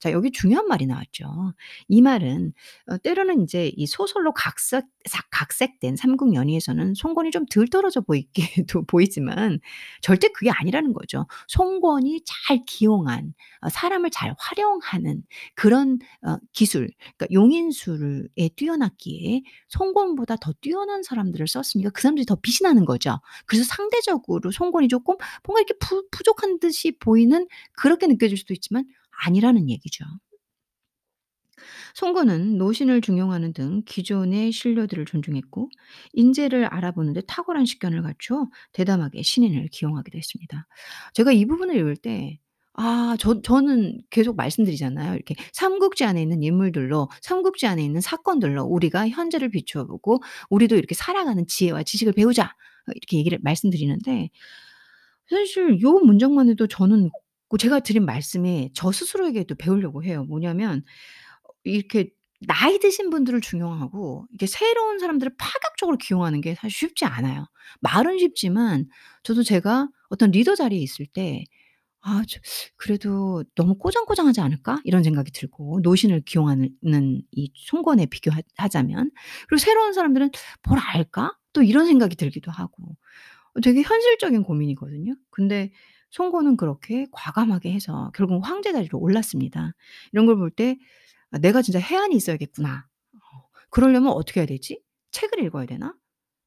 자 0.00 0.12
여기 0.12 0.30
중요한 0.30 0.66
말이 0.68 0.86
나왔죠. 0.86 1.54
이 1.88 2.00
말은 2.02 2.52
어 2.86 2.98
때로는 2.98 3.40
인제 3.40 3.72
이 3.76 3.86
소설로 3.86 4.32
각색 4.32 4.84
삭 5.08 5.26
각색된 5.30 5.96
삼국연의에서는 5.96 6.94
송건이 6.94 7.30
좀 7.32 7.46
덜 7.50 7.66
떨어져 7.68 8.00
보이기도 8.00 8.84
보이지만 8.86 9.58
절대 10.00 10.28
그게 10.28 10.50
아니라는 10.50 10.92
거죠. 10.92 11.26
송건이 11.48 12.22
잘 12.24 12.60
기용한 12.66 13.34
어 13.62 13.68
사람을 13.68 14.10
잘 14.10 14.34
활용하는 14.38 15.22
그런 15.54 15.98
어 16.24 16.36
기술 16.52 16.90
그러니까 17.16 17.26
용인술에 17.32 18.50
뛰어났기에 18.56 19.42
송건보다 19.68 20.36
더 20.36 20.52
뛰어난 20.60 21.02
사람들을 21.02 21.46
썼으니까 21.48 21.90
그 21.90 22.02
사람들이 22.02 22.26
더 22.26 22.36
빛이 22.36 22.58
나는 22.62 22.84
거죠. 22.84 23.18
그래서 23.46 23.64
상대적으로 23.68 24.50
송건이 24.62 24.88
쪼끔 24.88 25.16
뭔가 25.44 25.60
이렇게 25.60 25.74
부 25.80 26.06
부족한 26.10 26.60
듯이 26.60 26.92
보이는 26.98 27.46
그렇게 27.74 28.06
느껴질 28.06 28.36
수도 28.38 28.54
있지만 28.54 28.84
아니라는 29.26 29.68
얘기죠. 29.70 30.04
송건은 31.94 32.58
노신을 32.58 33.00
중용하는 33.00 33.52
등 33.52 33.82
기존의 33.86 34.52
신료들을 34.52 35.04
존중했고 35.06 35.68
인재를 36.12 36.66
알아보는 36.66 37.12
데 37.12 37.20
탁월한 37.22 37.64
식견을 37.66 38.02
갖추어 38.02 38.48
대담하게 38.72 39.22
신인을 39.22 39.68
기용하기도 39.72 40.16
했습니다. 40.18 40.66
제가 41.14 41.32
이 41.32 41.44
부분을 41.46 41.76
읽을 41.76 41.96
때 41.96 42.38
아 42.74 43.16
저 43.18 43.42
저는 43.42 44.00
계속 44.08 44.34
말씀드리잖아요. 44.36 45.14
이렇게 45.14 45.34
삼국지 45.52 46.04
안에 46.04 46.22
있는 46.22 46.42
인물들로 46.42 47.10
삼국지 47.20 47.66
안에 47.66 47.84
있는 47.84 48.00
사건들로 48.00 48.64
우리가 48.64 49.10
현재를 49.10 49.50
비추어 49.50 49.84
보고 49.86 50.22
우리도 50.48 50.76
이렇게 50.76 50.94
살아가는 50.94 51.46
지혜와 51.46 51.82
지식을 51.82 52.14
배우자. 52.14 52.54
어 52.88 52.92
이렇게 52.94 53.18
얘기를 53.18 53.38
말씀드리는데 53.42 54.30
사실 55.30 55.80
요 55.82 55.92
문장만 56.00 56.48
해도 56.50 56.66
저는 56.68 57.10
그 57.50 57.58
제가 57.58 57.80
드린 57.80 58.04
말씀에 58.06 58.70
저 58.74 58.92
스스로에게도 58.92 59.56
배우려고 59.56 60.04
해요. 60.04 60.24
뭐냐면 60.28 60.84
이렇게 61.64 62.10
나이 62.48 62.78
드신 62.80 63.10
분들을 63.10 63.40
중용하고 63.42 64.26
이게 64.32 64.46
새로운 64.46 64.98
사람들을 65.00 65.34
파격적으로 65.38 65.98
기용하는 65.98 66.40
게 66.42 66.54
사실 66.56 66.70
쉽지 66.88 67.04
않아요. 67.06 67.46
말은 67.82 68.18
쉽지만 68.20 68.86
저도 69.24 69.42
제가 69.44 69.88
어떤 70.10 70.30
리더 70.32 70.54
자리에 70.56 70.78
있을 70.80 71.06
때 71.06 71.44
'아 72.02 72.22
저 72.28 72.40
그래도 72.78 73.44
너무 73.56 73.76
꼬장꼬장하지 73.78 74.40
않을까?' 74.42 74.80
이런 74.84 75.04
생각이 75.04 75.32
들고 75.32 75.80
노신을 75.84 76.22
기용하는 76.26 76.70
는이 76.82 77.24
송건에 77.56 78.06
비교하 78.08 78.40
하자면. 78.58 79.10
그리고 79.48 79.58
'새로운 79.60 79.92
사람들은 79.94 80.30
뭘 80.68 80.80
알까?' 80.80 81.32
또 81.52 81.62
이런 81.62 81.86
생각이 81.86 82.16
들기도 82.16 82.50
하고. 82.50 82.96
어 83.54 83.60
되게 83.62 83.82
현실적인 83.82 84.42
고민이거든요. 84.44 85.14
근데 85.30 85.72
송건은 86.10 86.56
그렇게 86.58 87.06
과감하게 87.12 87.72
해서 87.72 88.10
결국 88.14 88.40
황제 88.46 88.72
자리로 88.72 88.98
올랐습니다. 89.00 89.74
이런 90.12 90.26
걸 90.26 90.36
볼 90.38 90.50
때 90.50 90.78
'아 91.32 91.38
내가 91.38 91.62
진짜 91.62 91.78
해안이 91.80 92.16
있어야겠구나. 92.16 92.86
어 93.14 93.48
그러려면 93.70 94.12
어떻게 94.12 94.40
해야 94.40 94.46
되지? 94.46 94.82
책을 95.12 95.44
읽어야 95.44 95.66
되나? 95.66 95.94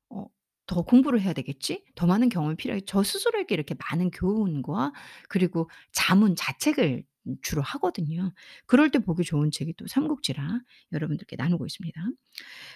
어 0.10 0.28
더 0.68 0.82
공부를 0.84 1.22
해야 1.22 1.34
되겠지? 1.34 1.84
더 1.96 2.08
많은 2.08 2.30
경험이 2.30 2.56
필요해' 2.58 2.82
저 2.88 3.04
스스로에게 3.04 3.54
이렇게 3.56 3.76
많은 3.92 4.10
교훈과 4.12 4.94
그리고 5.30 5.70
자문, 5.92 6.36
자책을 6.36 6.98
음 6.98 7.04
주로 7.42 7.62
하거든요. 7.62 8.34
그럴 8.68 8.92
때 8.92 9.00
보기 9.00 9.24
좋은 9.24 9.52
책이 9.52 9.74
또 9.78 9.88
삼국지라 9.88 10.60
여러분들께 10.94 11.36
나누고 11.38 11.66
있습니다. 11.66 12.02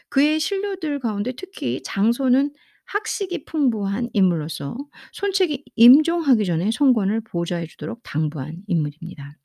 그의 0.10 0.40
신료들 0.40 1.00
가운데 1.00 1.34
특히 1.38 1.82
장소는 1.84 2.54
학식이 2.86 3.46
풍부한 3.46 4.10
인물로서 4.14 4.76
손책이 5.14 5.66
임종하기 5.76 6.46
전에 6.46 6.72
송건을 6.72 7.22
보좌해 7.22 7.68
주도록 7.68 8.02
당부한 8.04 8.58
인물입니다. 8.68 9.38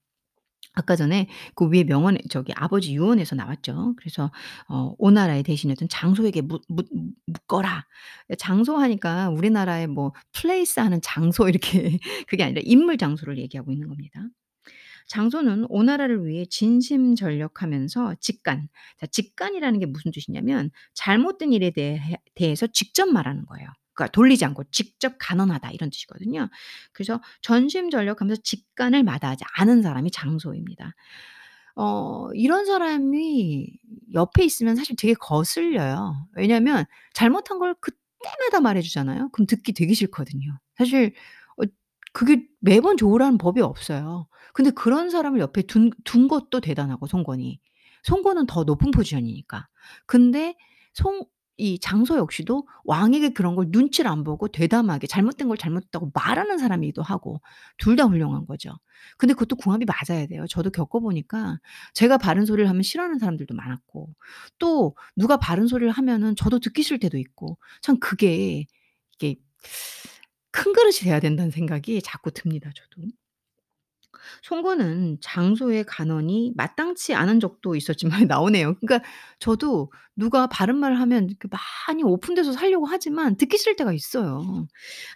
아까 0.77 0.97
전에 0.97 1.29
그 1.55 1.69
위에 1.69 1.85
명언에 1.85 2.19
저기 2.31 2.53
아버지 2.57 2.95
유언에서 2.95 3.37
나왔죠. 3.37 3.95
그래서 3.97 4.33
어 4.69 4.95
"오나라에 4.99 5.43
대신하던 5.45 5.89
장소에게 5.89 6.41
묻묻 6.43 6.89
묻거라." 7.27 7.87
예 8.31 8.35
장소 8.37 8.77
하니까 8.79 9.31
우리나라의 9.31 9.87
뭐 9.87 10.13
플레이스 10.33 10.81
하는 10.81 11.01
장소 11.03 11.49
이렇게 11.49 11.99
그게 12.29 12.43
아니라 12.45 12.61
인물 12.65 12.99
장소를 12.99 13.39
얘기하고 13.39 13.73
있는 13.73 13.89
겁니다. 13.89 14.21
장소는 15.07 15.67
오나라를 15.69 16.27
위해 16.27 16.47
진심 16.49 17.15
전력하면서 17.15 18.17
직간 18.21 18.69
자 18.99 19.07
직간이라는 19.07 19.81
게 19.81 19.87
무슨 19.87 20.11
뜻이냐면 20.13 20.71
잘못된 20.95 21.53
일에 21.53 21.71
대해 21.71 22.17
대해서 22.35 22.67
직접 22.67 23.07
말하는 23.09 23.47
거예요. 23.47 23.69
그러니까 23.95 24.13
돌리지 24.13 24.45
않고 24.45 24.65
직접 24.73 25.15
간언하다 25.19 25.71
이런 25.71 25.91
뜻이거든요. 25.91 26.49
그래서 26.93 27.21
전심 27.43 27.91
전력하면서 27.91 28.43
직간을 28.43 29.05
마다하지 29.05 29.45
않은 29.59 29.83
사람이 29.83 30.11
장소입니다. 30.11 30.95
어 31.77 32.29
이런 32.35 32.67
사람이 32.67 33.67
옆에 34.15 34.45
있으면 34.45 34.77
사실 34.77 34.97
되게 34.97 35.15
거슬려요. 35.15 36.29
왜냐하면 36.37 36.85
잘못한 37.15 37.59
걸 37.59 37.75
그때마다 37.81 38.61
말해 38.61 38.81
주잖아요. 38.81 39.29
그럼 39.33 39.47
듣기 39.47 39.73
되게 39.73 39.93
싫거든요. 39.95 40.59
사실 40.79 41.07
어 41.07 41.44
그게 42.15 42.47
매번 42.61 42.97
좋으라는 42.97 43.39
법이 43.39 43.61
없어요. 43.61 44.29
근데 44.55 44.71
그런 44.73 45.11
사람을 45.11 45.41
옆에 45.41 45.63
둔 45.63 45.91
둔 46.05 46.29
것도 46.29 46.61
대단하고 46.63 47.07
송건이. 47.09 47.61
송건은 48.05 48.47
더 48.47 48.65
높은 48.65 48.93
포지션이니까. 48.93 49.69
근데 50.07 50.57
송 50.95 51.27
이 51.57 51.79
장소 51.79 52.17
역시도 52.17 52.67
왕에게 52.85 53.29
그런 53.33 53.55
걸 53.55 53.67
눈치를 53.71 54.11
안 54.11 54.25
보고 54.25 54.49
대담하게 54.49 55.07
잘못된 55.07 55.47
걸 55.47 55.57
잘못했다고 55.57 56.11
말하는 56.13 56.59
사람이기도 56.59 57.03
하고 57.03 57.41
둘 57.79 57.95
다 57.97 58.05
훌륭한 58.07 58.45
거죠. 58.47 58.73
근데 59.19 59.35
그것도 59.35 59.55
궁합이 59.57 59.85
맞아야 59.87 60.27
돼요. 60.27 60.47
저도 60.49 60.71
겪어 60.71 60.99
보니까 60.99 61.59
제가 61.95 62.19
바른 62.19 62.45
소리를 62.45 62.69
하면 62.69 62.83
싫어하는 62.83 63.21
사람들도 63.21 63.55
많았고 63.55 64.09
또 64.59 64.97
누가 65.17 65.37
바른 65.37 65.69
소리를 65.69 65.93
하면은 65.93 66.35
저도 66.35 66.59
듣기 66.59 66.83
싫을 66.83 66.99
때도 66.99 67.19
있고 67.19 67.57
참 67.83 68.01
그게 68.01 68.65
이게 69.15 69.37
큰 70.55 70.73
그릇이 70.73 70.99
돼야 71.05 71.19
된다는 71.21 71.51
생각이 71.51 72.01
자꾸 72.03 72.31
듭니다 72.31 72.71
저도. 72.77 73.09
송건은 74.43 75.19
장소의 75.21 75.85
간언이 75.85 76.53
마땅치 76.57 77.15
않은 77.15 77.41
적도 77.41 77.75
있었지만 77.77 78.27
나오네요. 78.29 78.75
그러니까 78.81 79.07
저도 79.39 79.93
누가 80.17 80.47
바른 80.47 80.77
말을 80.77 81.01
하면 81.01 81.29
많이 81.89 82.03
오픈돼서 82.05 82.53
살려고 82.53 82.87
하지만 82.87 83.37
듣기 83.37 83.59
싫을 83.59 83.77
때가 83.77 83.93
있어요. 83.93 84.67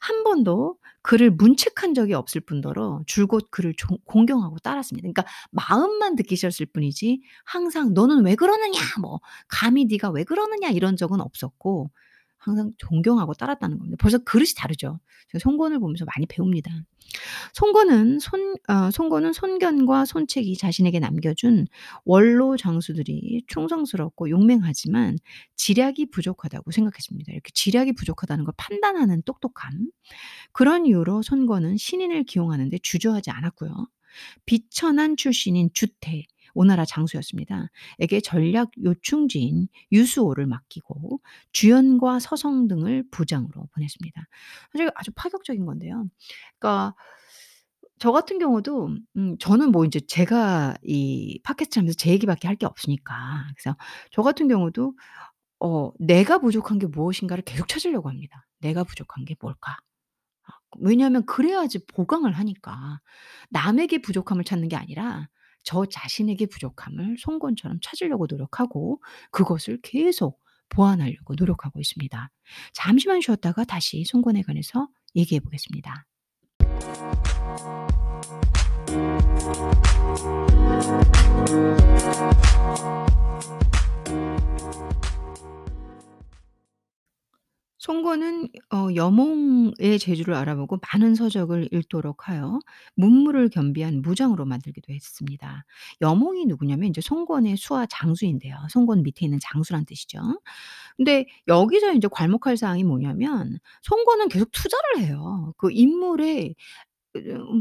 한 0.00 0.24
번도 0.24 0.76
그를 1.02 1.30
문책한 1.30 1.94
적이 1.94 2.14
없을 2.14 2.40
뿐더러 2.40 3.02
줄곧 3.06 3.48
그를 3.50 3.74
종 3.76 3.96
공경하고 4.04 4.58
따랐습니다. 4.58 5.04
그러니까 5.08 5.24
마음만 5.50 6.16
듣기 6.16 6.36
싫었을 6.36 6.66
뿐이지 6.66 7.20
항상 7.44 7.94
"너는 7.94 8.24
왜 8.24 8.34
그러느냐." 8.34 8.80
뭐 9.00 9.20
"감히 9.48 9.86
네가 9.86 10.10
왜 10.10 10.24
그러느냐." 10.24 10.70
이런 10.70 10.96
적은 10.96 11.20
없었고 11.20 11.90
항상 12.38 12.72
존경하고 12.78 13.34
따랐다는 13.34 13.78
겁니다. 13.78 13.96
벌써 14.00 14.18
그릇이 14.18 14.50
다르죠. 14.56 15.00
제가 15.30 15.40
송건을 15.40 15.78
보면서 15.80 16.04
많이 16.04 16.26
배웁니다. 16.26 16.70
송건은 17.54 18.18
손 18.20 18.56
어 18.68 18.90
송건은 18.90 19.32
손견과 19.32 20.04
손책이 20.04 20.56
자신에게 20.56 20.98
남겨준 21.00 21.66
원로 22.04 22.56
장수들이 22.56 23.44
충성스럽고 23.48 24.30
용맹하지만 24.30 25.16
지략이 25.56 26.10
부족하다고 26.10 26.70
생각했습니다. 26.70 27.32
이렇게 27.32 27.50
지략이 27.54 27.92
부족하다는 27.94 28.44
걸 28.44 28.54
판단하는 28.56 29.22
똑똑함. 29.22 29.90
그런 30.52 30.86
이유로 30.86 31.22
손건은 31.22 31.76
신인을 31.78 32.24
기용하는 32.24 32.68
데 32.68 32.78
주저하지 32.82 33.30
않았고요. 33.30 33.88
비천한 34.46 35.16
출신인 35.16 35.70
주태 35.72 36.24
오나라 36.58 36.84
장수였습니다. 36.84 37.68
에게 38.00 38.20
전략 38.20 38.70
요충지인 38.84 39.68
유수호를 39.92 40.46
맡기고 40.46 41.20
주연과 41.52 42.20
서성 42.20 42.68
등을 42.68 43.04
부장으로 43.10 43.68
보냈습니다. 43.74 44.22
사실 44.72 44.90
아주 44.96 45.12
파격적인 45.14 45.66
건데요. 45.66 46.06
그러니까 46.58 46.94
저 47.98 48.12
같은 48.12 48.38
경우도 48.38 48.90
음 49.16 49.38
저는 49.38 49.72
뭐 49.72 49.84
인제 49.84 50.00
제가 50.08 50.76
이 50.84 51.40
팟캐스트 51.44 51.78
하면서 51.80 51.96
제 51.96 52.10
얘기밖에 52.12 52.46
할 52.48 52.56
게 52.58 52.66
없으니까. 52.66 53.14
그래서 53.56 53.76
저 54.12 54.22
같은 54.22 54.48
경우도 54.48 54.94
어 55.60 55.92
'내가 56.00 56.38
부족한 56.40 56.78
게 56.80 56.86
무엇인가.'를 56.88 57.44
계속 57.44 57.68
찾으려고 57.68 58.08
합니다. 58.10 58.46
'내가 58.60 58.84
부족한 58.84 59.24
게 59.26 59.36
뭘까?' 59.40 59.72
아 59.72 60.52
왜냐하면 60.80 61.26
그래야지 61.26 61.86
보강을 61.88 62.32
하니까. 62.34 63.00
남에게 63.50 64.02
부족함을 64.02 64.44
찾는 64.44 64.68
게 64.70 64.76
아니라 64.76 65.28
저 65.68 65.84
자신에게 65.84 66.46
부족함을 66.46 67.16
송건처럼 67.18 67.80
찾으려고 67.82 68.26
노력하고 68.26 69.02
그것을 69.30 69.78
계속 69.82 70.40
보완하려고 70.70 71.34
노력하고 71.34 71.78
있습니다. 71.78 72.30
잠시만 72.72 73.20
쉬었다가 73.20 73.64
다시 73.64 74.02
송건에 74.06 74.40
관해서 74.44 74.88
얘기해 75.14 75.40
보겠습니다. 75.40 76.06
송건은 87.78 88.48
어 88.74 88.88
여몽의 88.94 89.98
재주를 90.00 90.34
알아보고 90.34 90.78
많은 90.92 91.14
서적을 91.14 91.68
읽도록 91.72 92.28
하여 92.28 92.58
문무를 92.96 93.48
겸비한 93.50 94.02
무장으로 94.02 94.44
만들기도 94.46 94.92
했습니다. 94.92 95.64
여몽이 96.00 96.46
누구냐면 96.46 96.88
인제 96.88 97.00
송건의 97.00 97.56
수하 97.56 97.86
장수인데요. 97.86 98.56
송건 98.70 99.02
밑에 99.04 99.26
있는 99.26 99.38
장수란 99.40 99.84
뜻이죠. 99.86 100.20
근데 100.96 101.26
여기서 101.48 101.92
인제 101.94 102.08
괄목할 102.08 102.56
사항이 102.56 102.84
뭐냐면 102.84 103.58
송건은 103.82 104.28
계속 104.28 104.50
투자를 104.52 104.98
해요. 105.06 105.54
그 105.58 105.70
인물에 105.72 106.48
으 106.50 106.54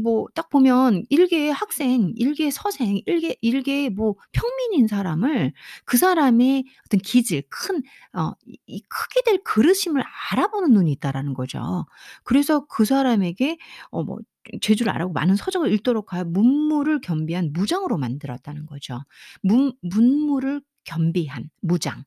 뭐 0.02 0.26
딱 0.34 0.48
보면 0.50 1.04
일개의 1.10 1.52
학생, 1.52 2.12
일개의 2.16 2.50
서생, 2.50 3.00
일개 3.06 3.36
일개의 3.40 3.90
뭐 3.90 4.14
평민인 4.32 4.86
사람을 4.88 5.52
그 5.84 5.96
사람의 5.96 6.64
어떤 6.86 7.00
기질 7.00 7.42
큰 7.50 7.82
어이이 8.12 8.82
크게 8.88 9.22
될 9.24 9.42
그릇임을 9.44 10.02
알아보는 10.32 10.72
눈이 10.72 10.92
있다라는 10.92 11.34
거죠. 11.34 11.86
그래서 12.24 12.66
그 12.68 12.84
사람에게 12.84 13.58
어뭐 13.90 14.18
재주를 14.62 14.92
알아보고 14.92 15.12
많은 15.14 15.36
서적을 15.36 15.72
읽도록 15.74 16.12
하여 16.12 16.24
문무를 16.24 17.00
겸비한 17.00 17.50
무장으로 17.52 17.98
만들었다는 17.98 18.66
거죠. 18.66 19.00
문 19.42 19.72
문무를 19.82 20.62
겸비한 20.88 21.50
무장. 21.60 22.04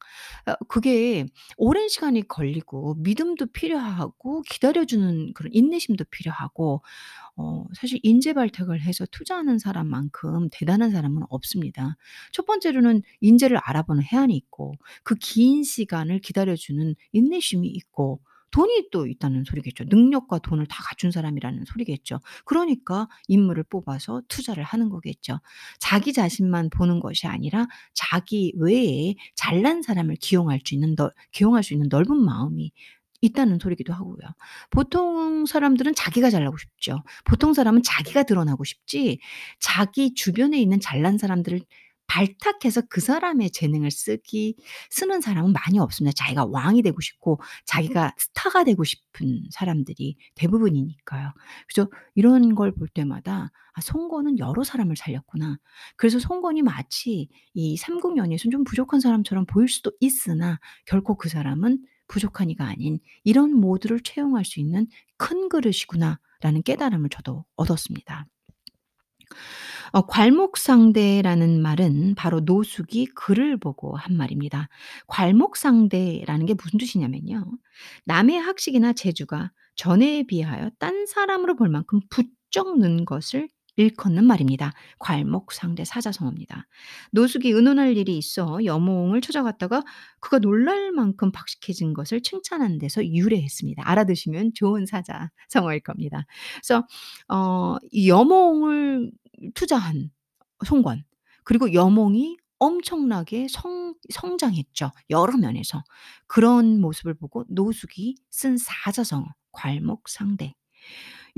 어 0.47 0.53
그게 0.67 1.25
오랜 1.57 1.87
시간이 1.89 2.27
걸리고 2.27 2.95
믿음도 2.99 3.47
필요하고 3.47 4.41
기다려 4.43 4.85
주는 4.85 5.33
그런 5.33 5.51
인내심도 5.53 6.05
필요하고 6.11 6.81
어 7.37 7.65
사실 7.75 7.99
인재발탁을 8.03 8.81
해서 8.81 9.05
투자하는 9.11 9.59
사람만큼 9.59 10.49
대단한 10.51 10.91
사람은 10.91 11.23
없습니다. 11.29 11.97
첫 12.31 12.45
번째로는 12.45 13.01
인재를 13.21 13.57
알아보는 13.63 14.03
해안이 14.03 14.35
있고 14.35 14.73
그 15.03 15.15
긴 15.21 15.63
시간을 15.63 16.19
기다려 16.19 16.55
주는 16.55 16.95
인내심이 17.13 17.67
있고 17.67 18.21
돈이 18.51 18.89
또 18.91 19.07
있다는 19.07 19.43
소리겠죠. 19.43 19.85
능력과 19.87 20.39
돈을 20.39 20.65
다 20.67 20.83
갖춘 20.83 21.11
사람이라는 21.11 21.65
소리겠죠. 21.65 22.19
그러니까 22.45 23.07
인물을 23.27 23.63
뽑아서 23.63 24.21
투자를 24.27 24.63
하는 24.63 24.89
거겠죠. 24.89 25.39
자기 25.79 26.13
자신만 26.13 26.69
보는 26.69 26.99
것이 26.99 27.27
아니라 27.27 27.67
자기 27.93 28.53
외에 28.57 29.15
잘난 29.35 29.81
사람을 29.81 30.15
기용할 30.17 30.59
수 30.63 30.73
있는 30.75 30.95
넓 30.95 31.13
기용할 31.31 31.63
수 31.63 31.73
있는 31.73 31.87
넓은 31.89 32.17
마음이 32.17 32.71
있다는 33.21 33.59
소리기도 33.59 33.93
하고요. 33.93 34.17
보통 34.71 35.45
사람들은 35.45 35.95
자기가 35.95 36.29
잘나고 36.29 36.57
싶죠. 36.57 37.03
보통 37.23 37.53
사람은 37.53 37.83
자기가 37.83 38.23
드러나고 38.23 38.63
싶지 38.63 39.19
자기 39.59 40.13
주변에 40.13 40.59
있는 40.59 40.79
잘난 40.79 41.17
사람들을 41.17 41.61
발탁해서 42.11 42.81
그 42.89 42.99
사람의 42.99 43.51
재능을 43.51 43.89
쓰기 43.91 44.55
쓰는 44.89 45.21
사람은 45.21 45.53
많이 45.53 45.79
없습니다. 45.79 46.13
자기가 46.15 46.45
왕이 46.45 46.81
되고 46.81 46.99
싶고 46.99 47.39
자기가 47.65 48.13
스타가 48.17 48.63
되고 48.65 48.83
싶은 48.83 49.43
사람들이 49.51 50.17
대부분이니까요. 50.35 51.31
그래서 51.67 51.89
이런 52.15 52.53
걸 52.55 52.71
볼 52.71 52.87
때마다 52.89 53.51
'아 53.73 53.81
송건은 53.81 54.39
여러 54.39 54.63
사람을 54.63 54.95
살렸구나.' 54.97 55.57
그래서 55.97 56.19
송건이 56.19 56.61
마치 56.63 57.29
이 57.53 57.77
삼국연의에서는 57.77 58.51
좀 58.51 58.63
부족한 58.63 58.99
사람처럼 58.99 59.45
보일 59.45 59.67
수도 59.69 59.91
있으나 59.99 60.59
결코 60.85 61.15
그 61.17 61.29
사람은 61.29 61.79
부족한 62.07 62.49
이가 62.49 62.65
아닌 62.65 62.99
'이런 63.23 63.53
모두를 63.53 64.01
채용할 64.01 64.43
수 64.45 64.59
있는 64.59 64.87
큰 65.17 65.47
그릇이구나.'라는 65.49 66.63
깨달음을 66.63 67.09
저도 67.09 67.45
얻었습니다. 67.55 68.25
어 69.91 70.01
괄목상대라는 70.05 71.61
말은 71.61 72.15
바로 72.15 72.39
노숙이 72.41 73.07
글을 73.15 73.57
보고 73.57 73.95
한 73.97 74.15
말입니다. 74.17 74.69
괄목상대라는 75.07 76.45
게 76.45 76.53
무슨 76.53 76.79
뜻이냐면요. 76.79 77.45
남의 78.05 78.37
학식이나 78.39 78.93
재주가 78.93 79.51
전에 79.75 80.23
비하여 80.23 80.69
딴 80.79 81.05
사람으로 81.05 81.55
볼 81.55 81.69
만큼 81.69 81.99
부쩍 82.09 82.79
는 82.79 83.05
것을 83.05 83.49
일컫는 83.77 84.25
말입니다. 84.25 84.73
괄목상대 84.99 85.85
사자성어입니다. 85.85 86.67
노숙이 87.11 87.49
의논할 87.51 87.95
일이 87.97 88.17
있어 88.17 88.63
여몽을 88.65 89.21
찾아갔다가 89.21 89.83
그가 90.19 90.39
놀랄 90.39 90.91
만큼 90.91 91.31
박식해진 91.31 91.93
것을 91.93 92.21
칭찬한 92.21 92.79
데서 92.79 93.03
유래했습니다. 93.05 93.81
알아두시면 93.89 94.51
좋은 94.55 94.85
사자성어일 94.85 95.79
겁니다. 95.81 96.25
그래서 96.61 96.85
어 97.29 97.77
이 97.91 98.09
여몽을 98.09 99.11
투자한 99.53 100.11
송권 100.65 101.03
그리고 101.43 101.73
여몽이 101.73 102.37
엄청나게 102.59 103.47
성 103.49 103.95
성장했죠, 104.11 104.91
여러 105.09 105.35
면에서. 105.35 105.83
그런 106.27 106.79
모습을 106.79 107.15
보고 107.15 107.43
노숙이 107.49 108.15
쓴 108.29 108.55
사자성어 108.57 109.25
괄목상대. 109.51 110.53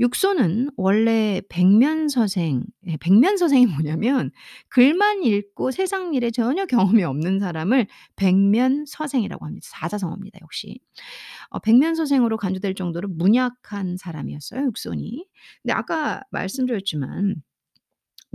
육소는 0.00 0.70
원래 0.76 1.40
백면서생 1.48 2.64
예 2.88 2.96
백면서생이 2.96 3.66
뭐냐면 3.66 4.32
글만 4.68 5.22
읽고 5.22 5.70
세상 5.70 6.14
일에 6.14 6.30
전혀 6.30 6.66
경험이 6.66 7.04
없는 7.04 7.38
사람을 7.40 7.86
백면서생이라고 8.16 9.46
합니다. 9.46 9.66
사자성어입니다 9.70 10.40
역시. 10.42 10.80
어 11.50 11.58
백면서생으로 11.60 12.36
간주될 12.36 12.74
정도로 12.74 13.08
문약한 13.08 13.96
사람이었어요 13.96 14.66
육손이. 14.66 15.26
근데 15.62 15.72
아까 15.72 16.22
말씀드렸지만 16.30 17.36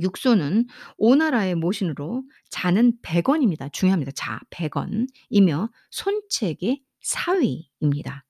육소는 0.02 0.68
오나라의 0.98 1.56
모신으로 1.56 2.24
자는 2.50 2.94
백원입니다. 3.02 3.70
중요합니다. 3.70 4.12
자 4.14 4.40
백원이며 4.50 5.70
손책의 5.92 6.82
사위입니다. 7.02 8.26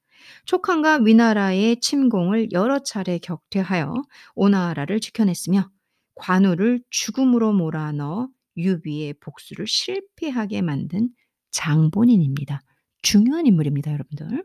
촉한과 0.45 0.97
위나라의 0.97 1.79
침공을 1.79 2.51
여러 2.51 2.79
차례 2.79 3.17
격퇴하여 3.19 3.93
오나라를 4.36 4.99
지켜냈으며 4.99 5.69
관우를 6.15 6.82
죽음으로 6.89 7.53
몰아넣어 7.53 8.29
유비의 8.58 9.15
복수를 9.21 9.65
실패하게 9.67 10.62
만든 10.62 11.10
장본인입니다. 11.51 12.62
중요한 13.01 13.45
인물입니다 13.45 13.93
여러분들. 13.93 14.43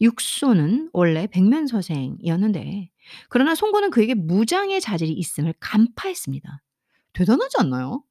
육소는 0.00 0.90
원래 0.92 1.26
백면서생이었는데 1.26 2.90
그러나 3.28 3.54
송건은 3.54 3.90
그에게 3.90 4.14
무장의 4.14 4.80
자질이 4.80 5.12
있음을 5.12 5.54
간파했습니다. 5.60 6.62
대단하지 7.14 7.56
않나요? 7.60 8.02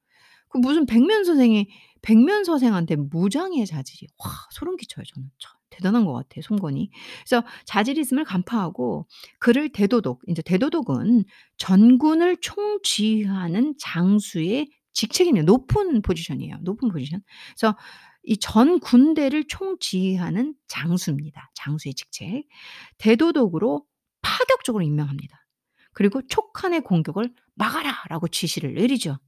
그 0.48 0.58
무슨 0.58 0.86
백면서생이 0.86 1.68
백면서생한테 2.02 2.96
무장의 2.96 3.66
자질이 3.66 4.06
와 4.18 4.30
소름 4.50 4.76
끼쳐요 4.76 5.04
저는. 5.14 5.30
참 5.38 5.52
대단한 5.70 6.04
것 6.04 6.12
같아요 6.12 6.42
송건이. 6.42 6.90
그래서 7.26 7.44
자질이 7.66 8.00
있음을 8.00 8.24
간파하고 8.24 9.06
그를 9.40 9.70
대도독 9.70 10.22
인제 10.26 10.42
대도독은 10.42 11.24
전군을 11.58 12.36
총지휘하는 12.40 13.74
장수의 13.78 14.68
직책이네요. 14.92 15.44
높은 15.44 16.02
포지션이에요. 16.02 16.58
높은 16.62 16.88
포지션. 16.90 17.22
그래서 17.56 17.76
이 18.24 18.36
전 18.38 18.80
군대를 18.80 19.44
총지휘하는 19.48 20.54
장수입니다. 20.68 21.50
장수의 21.54 21.94
직책. 21.94 22.44
대도독으로 22.98 23.84
파격적으로 24.24 24.82
임명합니다. 24.82 25.46
그리고 25.92 26.26
촉한의 26.26 26.82
공격을 26.82 27.32
"막아라."라고 27.54 28.28
지시를 28.28 28.74
내리죠. 28.74 29.18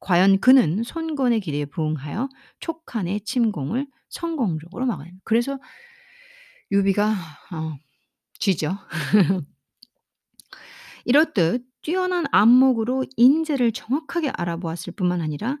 과연 0.00 0.40
그는 0.40 0.82
손권의 0.82 1.40
기대에 1.40 1.64
부응하여 1.64 2.28
촉한의 2.60 3.22
침공을 3.22 3.86
성공적으로 4.10 4.84
막아냅니다. 4.86 5.22
그래서 5.24 5.58
유비가 6.72 7.14
어 7.52 7.76
지죠. 8.38 8.76
이렇듯 11.04 11.64
뛰어난 11.82 12.24
안목으로 12.30 13.04
인재를 13.16 13.72
정확하게 13.72 14.30
알아보았을 14.30 14.94
뿐만 14.94 15.20
아니라 15.20 15.58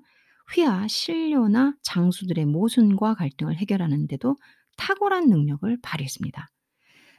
휘하, 0.54 0.86
신료나 0.88 1.74
장수들의 1.82 2.44
모순과 2.46 3.14
갈등을 3.14 3.56
해결하는 3.56 4.06
데도 4.08 4.36
탁월한 4.76 5.28
능력을 5.28 5.78
발휘했습니다. 5.82 6.50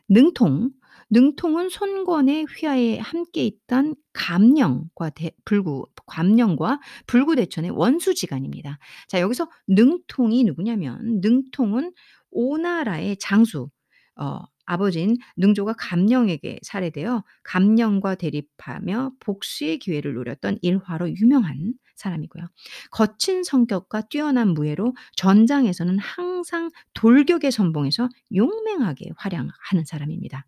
능통, 0.09 0.71
능통은 1.09 1.69
손권의 1.69 2.45
휘하에 2.45 2.99
함께 2.99 3.45
있던 3.45 3.95
감령과 4.13 5.11
대 5.11 5.31
불구 5.45 5.85
감령과 6.07 6.79
불구대천의 7.07 7.71
원수지간입니다. 7.71 8.79
자 9.07 9.19
여기서 9.21 9.49
능통이 9.67 10.43
누구냐면 10.45 11.19
능통은 11.21 11.93
오나라의 12.31 13.17
장수 13.17 13.69
어 14.17 14.39
아버지인 14.65 15.17
능조가 15.37 15.73
감령에게 15.77 16.59
살해되어 16.63 17.23
감령과 17.43 18.15
대립하며 18.15 19.11
복수의 19.19 19.79
기회를 19.79 20.15
노렸던 20.15 20.57
일화로 20.61 21.15
유명한 21.15 21.73
사람이고요. 21.95 22.43
거친 22.91 23.43
성격과 23.43 24.01
뛰어난 24.09 24.49
무예로 24.49 24.93
전장에서는 25.15 25.99
항상 25.99 26.69
돌격의 26.93 27.51
선봉에서 27.51 28.09
용맹하게 28.35 29.11
활약하는 29.17 29.85
사람입니다. 29.85 30.45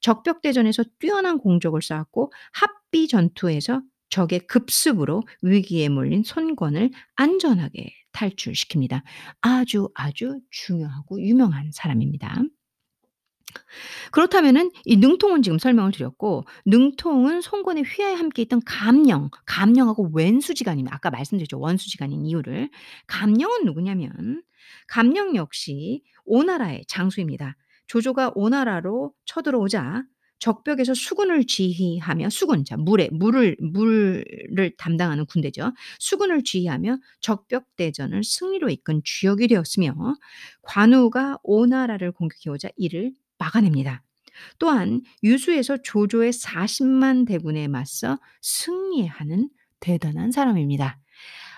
적벽대전에서 0.00 0.84
뛰어난 0.98 1.38
공적을 1.38 1.82
쌓았고 1.82 2.32
합비 2.52 3.08
전투에서 3.08 3.82
적의 4.08 4.46
급습으로 4.46 5.22
위기에 5.42 5.88
몰린 5.88 6.22
손권을 6.22 6.90
안전하게 7.16 7.92
탈출시킵니다. 8.12 9.02
아주 9.40 9.88
아주 9.94 10.40
중요하고 10.50 11.20
유명한 11.20 11.70
사람입니다. 11.72 12.42
그렇다면은 14.12 14.70
이 14.84 14.96
능통은 14.96 15.42
지금 15.42 15.58
설명을 15.58 15.92
드렸고 15.92 16.44
능통은 16.66 17.40
송건의 17.40 17.84
휘하에 17.84 18.14
함께 18.14 18.42
있던 18.42 18.60
감령, 18.64 19.30
감령하고 19.46 20.10
왼수지간입니다. 20.14 20.94
아까 20.94 21.10
말씀드렸죠. 21.10 21.58
원수지간인 21.58 22.24
이유를. 22.26 22.70
감령은 23.06 23.64
누구냐면 23.64 24.42
감령 24.88 25.36
역시 25.36 26.02
오나라의 26.24 26.84
장수입니다. 26.88 27.56
조조가 27.86 28.32
오나라로 28.34 29.12
쳐들어오자 29.26 30.04
적벽에서 30.38 30.92
수군을 30.92 31.46
지휘하며 31.46 32.28
수군 32.30 32.64
자 32.64 32.76
물에 32.76 33.08
물을 33.10 33.56
물을 33.58 34.24
담당하는 34.76 35.24
군대죠. 35.26 35.72
수군을 35.98 36.44
지휘하며 36.44 36.98
적벽 37.20 37.64
대전을 37.76 38.22
승리로 38.22 38.68
이끈 38.68 39.00
주역이 39.04 39.48
되었으며 39.48 39.94
관우가 40.62 41.38
오나라를 41.42 42.12
공격해 42.12 42.50
오자 42.50 42.68
이를 42.76 43.12
막아냅니다. 43.38 44.02
또한 44.58 45.00
유수에서 45.22 45.78
조조의 45.82 46.32
40만 46.32 47.26
대군에 47.26 47.68
맞서 47.68 48.18
승리하는 48.42 49.48
대단한 49.80 50.30
사람입니다. 50.32 50.98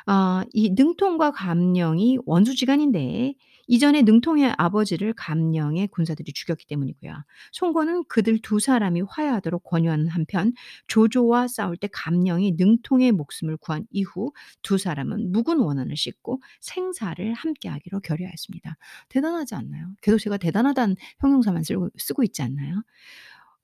어 0.07 0.45
이 0.53 0.71
능통과 0.71 1.31
감령이 1.33 2.19
원수지간인데 2.27 3.35
이전에 3.68 4.02
능통의 4.02 4.54
아버지를 4.57 5.12
감령의 5.12 5.88
군사들이 5.88 6.33
죽였기 6.33 6.66
때문이고요. 6.66 7.12
송건은 7.52 8.04
그들 8.09 8.40
두 8.42 8.59
사람이 8.59 9.02
화해하도록 9.09 9.62
권유하는 9.62 10.09
한편 10.09 10.52
조조와 10.87 11.48
싸울 11.48 11.76
때 11.76 11.88
감령이 11.92 12.54
능통의 12.59 13.12
목숨을 13.12 13.59
구한 13.59 13.87
이후 13.90 14.33
두 14.62 14.78
사람은 14.78 15.33
묵은 15.33 15.59
원한을 15.59 15.96
씻고 15.96 16.40
생사를 16.61 17.33
함께하기로 17.35 18.00
결의하였습니다. 18.00 18.76
대단하지 19.11 19.54
않나요? 19.54 19.92
제가 20.18 20.38
대단하다는 20.38 20.96
형용사만 21.20 21.62
쓰고 21.62 21.90
쓰고 21.98 22.24
있지 22.24 22.42
않나요? 22.42 22.83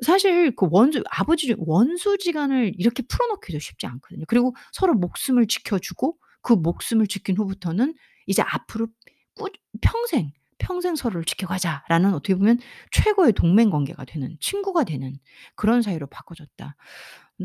사실 0.03 0.55
그 0.55 0.67
원수 0.71 1.03
아버지 1.11 1.55
원수지간을 1.57 2.75
이렇게 2.77 3.03
풀어놓기도 3.05 3.59
쉽지 3.59 3.87
않거든요. 3.87 4.25
그리고 4.29 4.55
서로 4.73 4.95
목숨을 4.95 5.47
지켜주고 5.47 6.19
그 6.43 6.53
목숨을 6.53 7.07
지킨 7.07 7.37
후부터는 7.37 7.95
이제 8.27 8.43
앞으로 8.43 8.89
꾸 9.37 9.49
평생, 9.81 10.33
평생 10.59 10.95
서로를 10.97 11.25
지켜가자라는 11.25 12.15
어떻게 12.15 12.35
보면 12.35 12.59
최고의 12.93 13.33
동맹 13.33 13.71
관계가 13.71 14.05
되는 14.05 14.37
친구가 14.41 14.85
되는 14.85 15.19
그런 15.57 15.83
사이로 15.83 16.07
바꿔줬다. 16.09 16.77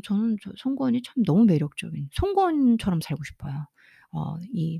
저는 0.03 0.37
저 0.43 0.51
송건이 0.57 1.01
참 1.03 1.23
너무 1.25 1.45
매력적인 1.45 2.09
송건처럼 2.13 3.01
살고 3.01 3.23
싶어요. 3.23 3.67
어 4.11 4.37
이 4.53 4.79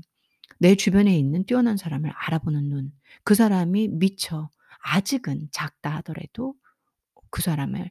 내 0.60 0.74
주변에 0.76 1.18
있는 1.18 1.44
뛰어난 1.44 1.76
사람을 1.76 2.10
알아보는 2.14 2.68
눈. 2.68 2.92
그 3.24 3.34
사람이 3.34 3.88
미처 3.88 4.50
아직은 4.84 5.48
작다 5.52 5.90
하더라도 5.98 6.54
그 7.30 7.42
사람을 7.42 7.90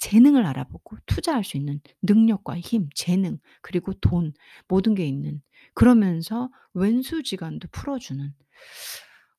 재능을 0.00 0.46
알아보고 0.46 0.96
투자할 1.06 1.44
수 1.44 1.56
있는 1.56 1.80
능력과 2.02 2.58
힘, 2.60 2.88
재능 2.94 3.38
그리고 3.62 3.92
돈 3.94 4.32
모든 4.68 4.94
게 4.94 5.06
있는 5.06 5.42
그러면서 5.74 6.50
왼수지간도 6.74 7.68
풀어주는 7.72 8.34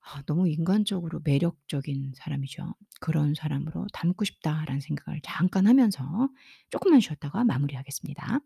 아 0.02 0.22
너무 0.26 0.48
인간적으로 0.50 1.22
매력적인 1.24 2.14
사람이죠. 2.16 2.76
'그런 3.00 3.34
사람으로 3.36 3.88
닮고 3.94 4.26
싶다.'라는 4.26 4.82
생각을 4.82 5.22
잠깐 5.24 5.66
하면서 5.68 6.30
쪼끔만 6.70 7.00
쉬었다가 7.00 7.44
마무리하겠습니다. 7.46 8.40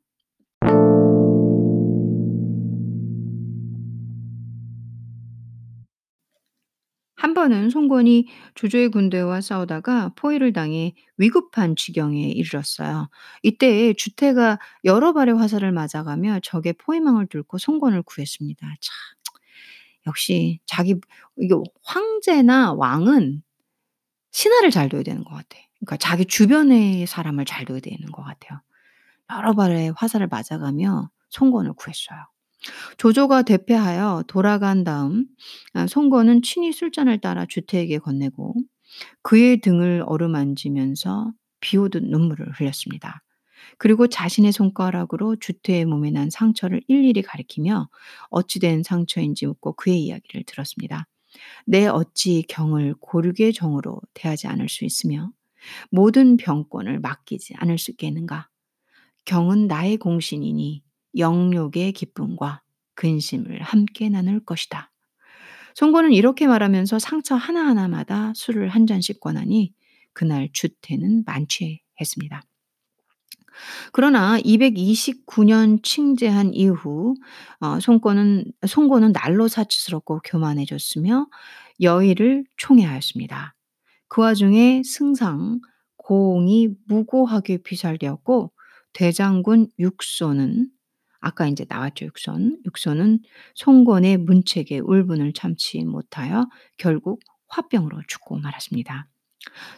한 7.28 7.34
번은 7.34 7.70
송건이 7.72 8.26
조조의 8.56 8.88
군대와 8.88 9.42
싸우다가 9.42 10.14
포위를 10.16 10.54
당해 10.54 10.94
위급한 11.18 11.76
지경에 11.76 12.22
이르렀어요. 12.30 13.10
이때 13.44 13.92
주태가 13.92 14.60
여러 14.86 15.12
발의 15.12 15.36
화살을 15.36 15.74
맞아가며 15.74 16.40
적의 16.42 16.76
포위망을 16.80 17.28
뚫고 17.28 17.58
송건을 17.58 18.04
구했습니다. 18.04 18.66
참 18.66 18.96
역시 20.08 20.62
자기 20.66 20.96
이게 21.38 21.54
황제나 21.84 22.72
왕은 22.76 23.44
신하를 24.32 24.72
잘 24.72 24.88
둬야 24.88 25.04
되는 25.04 25.26
것 25.26 25.32
같아. 25.32 25.58
그러니까 25.80 25.98
자기 25.98 26.24
주변의 26.24 27.08
사람을 27.08 27.44
잘 27.44 27.66
둬야 27.66 27.82
되는 27.82 28.10
것 28.10 28.24
같아요. 28.24 28.62
여러 29.36 29.54
발의 29.54 29.92
화살을 29.98 30.30
맞아가며 30.30 31.10
송건을 31.32 31.74
구했어요. 31.74 32.20
조조가 32.98 33.44
대패하여 33.44 34.24
돌아간 34.28 34.84
다음 34.84 35.26
아, 35.74 35.88
송건은 35.88 36.42
친히 36.42 36.72
술잔을 36.72 37.20
따라 37.20 37.46
주태에게 37.46 38.00
건네고 38.00 38.56
그의 39.24 39.62
등을 39.62 40.04
어루만지면서 40.06 41.34
비오듯 41.62 42.04
눈물을 42.06 42.52
흘렸습니다. 42.54 43.24
그리고 43.78 44.08
자신의 44.08 44.52
손가락으로 44.54 45.38
주태의 45.38 45.86
몸에 45.86 46.12
난 46.12 46.30
상처를 46.30 46.82
일일이 46.88 47.22
가리키며 47.22 47.90
어찌된 48.30 48.84
상처인지 48.84 49.48
묻고 49.48 49.74
그의 49.74 50.04
이야기를 50.04 50.44
들었습니다. 50.46 51.08
내 51.66 51.88
어찌 51.88 52.44
경을 52.48 52.96
고르게 53.00 53.52
정으로 53.52 54.02
대하지 54.14 54.48
않을 54.48 54.70
수 54.70 54.86
있으며 54.86 55.32
모든 55.92 56.38
병권을 56.38 57.00
맡기지 57.02 57.56
않을 57.58 57.78
수 57.78 57.92
있겠는가? 57.92 58.50
경은 59.26 59.68
나의 59.68 59.98
공신이니 59.98 60.84
영욕의 61.18 61.94
기쁨과 61.94 62.62
근심을 62.96 63.62
함께 63.62 64.10
나눌 64.10 64.44
것이다. 64.44 64.92
송고는 65.76 66.12
이렇게 66.12 66.48
말하면서 66.48 67.00
상처 67.00 67.36
하나하나마다 67.36 68.34
술을 68.36 68.70
한 68.70 68.88
잔씩 68.88 69.20
권하니 69.20 69.74
그날 70.14 70.50
주태는 70.52 71.24
만취했습니다. 71.26 72.42
그러나 73.92 74.40
229년 74.40 75.84
칭제한 75.84 76.54
이후 76.54 77.16
어, 77.60 77.80
송고는 77.80 78.46
송고는 78.66 79.14
날로 79.14 79.48
사치스럽고 79.48 80.22
교만해졌으며 80.24 81.28
여의를 81.82 82.46
총애하였습니다. 82.58 83.56
그 84.08 84.22
와중에 84.22 84.82
승상 84.84 85.60
고홍이 85.98 86.70
무고하게 86.88 87.58
피살되었고 87.58 88.52
대장군 88.94 89.68
육소는 89.78 90.72
아까 91.28 91.46
이제 91.46 91.66
나왔죠 91.68 92.06
육선. 92.06 92.60
육선은 92.66 93.20
송건의 93.56 94.18
문책에 94.20 94.80
울분을 94.80 95.34
참지 95.34 95.84
못하여 95.84 96.48
결국 96.78 97.20
화병으로 97.50 98.02
죽고 98.08 98.40
말았습니다. 98.40 99.08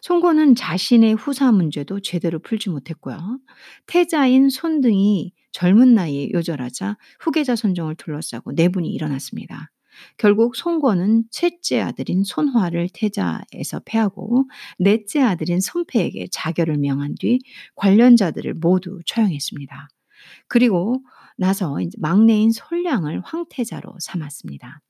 송건은 0.03 0.53
자신의 0.53 1.15
후사 1.15 1.51
문제도 1.51 1.99
제대로 2.01 2.37
풀지 2.37 2.69
못했고요. 2.69 3.39
태자인 3.87 4.49
손등이 4.49 5.33
젊은 5.51 5.95
나이에 5.95 6.29
요절하자 6.31 6.97
후계자 7.19 7.55
선정을 7.55 7.95
둘러싸고 7.95 8.51
내분이 8.51 8.87
일어났습니다. 8.89 9.71
결국 10.17 10.55
송건은 10.55 11.25
셋째 11.31 11.79
아들인 11.81 12.23
손화를 12.23 12.89
태자에서 12.93 13.81
패하고 13.85 14.47
넷째 14.77 15.21
아들인 15.21 15.59
손패에게 15.59 16.27
자결을 16.31 16.77
명한 16.77 17.15
뒤 17.19 17.39
관련자들을 17.75 18.53
모두 18.53 18.99
처형했습니다. 19.07 19.89
그리고 20.47 21.01
나서 21.39 21.77
막내인 21.99 22.51
솔량을 22.53 23.21
황태자로 23.25 23.95
삼았습니다. 23.99 24.81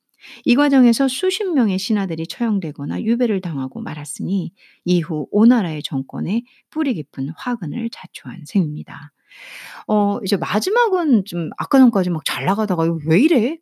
이 0.46 0.56
과정에서 0.56 1.08
수십 1.08 1.46
명의 1.54 1.80
신하들이 1.80 2.28
처형되거나 2.28 3.04
유배를 3.04 3.42
당하고 3.42 3.82
말았으니 3.82 4.54
이후 4.86 5.28
오나라의 5.32 5.84
정권에 5.84 6.44
뿌리 6.72 6.94
깊은 6.96 7.30
화근을 7.38 7.90
자초한 7.92 8.44
셈입니다. 8.46 9.14
어 9.88 10.20
이제 10.24 10.38
마지막은 10.38 11.26
좀 11.26 11.50
아까 11.58 11.80
전까지 11.80 12.10
막 12.12 12.24
잘 12.26 12.46
나가다가 12.46 12.86
'왜 13.08 13.20
이래? 13.22 13.58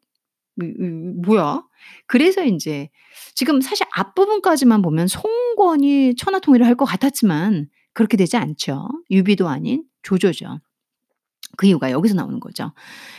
뭐야?' 1.26 1.64
그래서 2.08 2.44
인제 2.44 2.90
지금 3.36 3.62
사실 3.62 3.86
앞부분까지만 3.94 4.82
보면 4.82 5.08
송건이 5.08 6.16
천하통일을 6.18 6.66
할 6.66 6.76
것 6.76 6.86
같았지만 6.86 7.68
그렇게 7.94 8.18
되지 8.18 8.38
않죠. 8.38 8.88
유비도 9.12 9.48
아닌 9.50 9.84
조조죠. 10.04 10.60
그 11.58 11.68
이유가 11.68 11.92
여기서 11.92 12.16
나오는 12.16 12.40
거죠. 12.40 12.72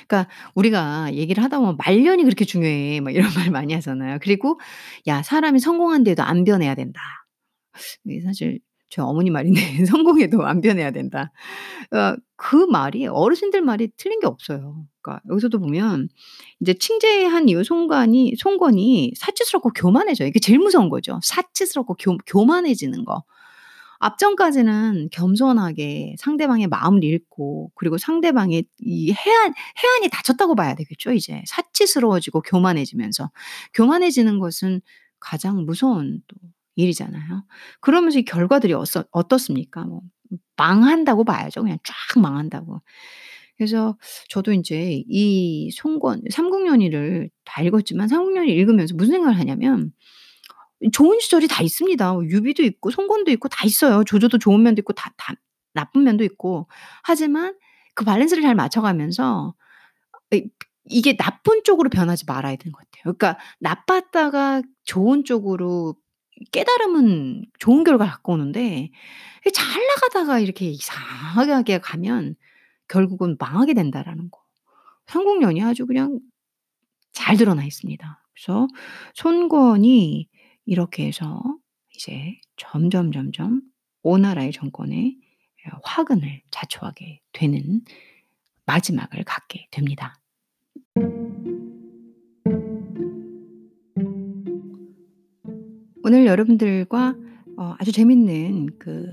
그러니까 0.08 0.30
우리가 0.54 1.14
얘기를 1.14 1.42
하다 1.44 1.58
보면 1.60 1.78
"말년이 1.86 2.24
그렇게 2.24 2.44
중요해." 2.46 3.00
막 3.00 3.12
이런 3.14 3.26
말 3.50 3.50
많이 3.52 3.74
하잖아요. 3.74 4.18
그리고 4.22 4.60
"야 5.08 5.22
사람이 5.22 5.60
성공한데도 5.60 6.22
안 6.24 6.44
변해야 6.44 6.74
된다." 6.76 7.00
사실 8.24 8.60
저희 8.90 9.04
어머니 9.06 9.30
말인데 9.30 9.60
"성공해도 9.86 10.46
안 10.46 10.60
변해야 10.62 10.90
된다." 10.92 11.32
어 11.92 12.22
그 12.22 12.66
말이 12.70 13.06
어르신들 13.08 13.62
말이 13.62 13.90
틀린 13.96 14.20
게 14.20 14.26
없어요. 14.28 14.84
그러니까 15.02 15.22
여기서도 15.30 15.60
보면 15.60 16.08
이제 16.60 16.74
칭제한 16.74 17.48
이후 17.50 17.64
송관이 17.64 18.34
송건이 18.38 19.14
사치스럽고 19.16 19.70
교만해져요. 19.74 20.28
이게 20.28 20.40
제일 20.40 20.58
무서운 20.60 20.90
거죠. 20.90 21.20
사치스럽고 21.24 21.96
교 22.00 22.16
교만해지는 22.26 23.04
거. 23.06 23.24
앞전까지는 23.98 25.08
겸손하게 25.12 26.16
상대방의 26.18 26.68
마음을 26.68 27.02
읽고 27.04 27.72
그리고 27.74 27.98
상대방의 27.98 28.64
이 28.78 29.12
해안 29.12 29.54
해안이 29.82 30.08
닫혔다고 30.10 30.54
봐야 30.54 30.74
되겠죠 30.74 31.12
이제. 31.12 31.42
사치스러워지고 31.46 32.42
교만해지면서. 32.42 33.30
교만해지는 33.74 34.38
것은 34.38 34.80
가장 35.20 35.64
무서운 35.64 36.20
또 36.28 36.36
일이잖아요. 36.76 37.44
그러면서 37.80 38.20
이 38.20 38.24
결과들이 38.24 38.72
어서 38.72 39.04
어떻습니까? 39.10 39.84
뭐 39.84 40.02
망한다고 40.56 41.24
봐야죠. 41.24 41.62
그냥 41.62 41.78
쫙 41.84 42.20
망한다고. 42.20 42.80
그래서 43.56 43.98
저도 44.28 44.52
인제 44.52 45.02
이 45.08 45.70
송건 45.72 46.22
삼국연의를 46.30 47.30
다 47.44 47.62
읽었지만 47.62 48.06
삼국연의 48.06 48.54
읽으면서 48.54 48.94
무슨 48.94 49.14
생각을 49.14 49.36
하냐면 49.38 49.92
좋은 50.92 51.18
시절이 51.20 51.48
다 51.48 51.62
있습니다. 51.62 52.14
유비도 52.24 52.62
있고 52.64 52.90
송건도 52.90 53.30
있고 53.32 53.48
다 53.48 53.64
있어요. 53.66 54.04
조조도 54.04 54.38
좋은 54.38 54.62
면도 54.62 54.80
있고 54.80 54.92
다 54.92 55.12
다 55.16 55.34
나쁜 55.74 56.04
면도 56.04 56.24
있고. 56.24 56.68
하지만 57.04 57.56
그 57.94 58.04
밸런스를 58.04 58.42
잘 58.42 58.54
맞춰가면서 58.54 59.54
이 60.32 60.48
이게 60.90 61.16
나쁜 61.16 61.62
쪽으로 61.64 61.90
변하지 61.90 62.24
말아야 62.26 62.56
되는 62.56 62.72
것 62.72 62.78
같아요. 62.80 63.14
그러니까 63.16 63.38
나빴다가 63.60 64.62
좋은 64.84 65.24
쪽으로 65.24 65.96
깨달으면 66.52 67.44
좋은 67.58 67.84
결과를 67.84 68.10
갖고 68.10 68.32
오는데 68.34 68.90
잘 69.54 69.86
나가다가 69.86 70.38
이렇게 70.40 70.66
이상하게 70.70 71.78
가면 71.80 72.36
결국은 72.88 73.36
망하게 73.38 73.74
된다라는 73.74 74.30
거. 74.30 74.40
삼국연의 75.08 75.62
아주 75.62 75.86
그냥 75.86 76.20
잘 77.12 77.36
드러나 77.36 77.64
있습니다. 77.64 78.22
그래서 78.34 78.68
손권이 79.14 80.28
이렇게 80.68 81.06
해서 81.06 81.42
이제 81.94 82.38
점점 82.56 83.10
점점 83.10 83.62
오나라의 84.02 84.52
정권에 84.52 85.16
화근을 85.82 86.42
자초하게 86.50 87.22
되는 87.32 87.80
마지막을 88.66 89.24
갖게 89.24 89.66
됩니다. 89.70 90.20
오늘 96.04 96.26
여러분들과 96.26 97.16
어 97.56 97.74
아주 97.78 97.90
재밌는 97.90 98.78
그 98.78 99.06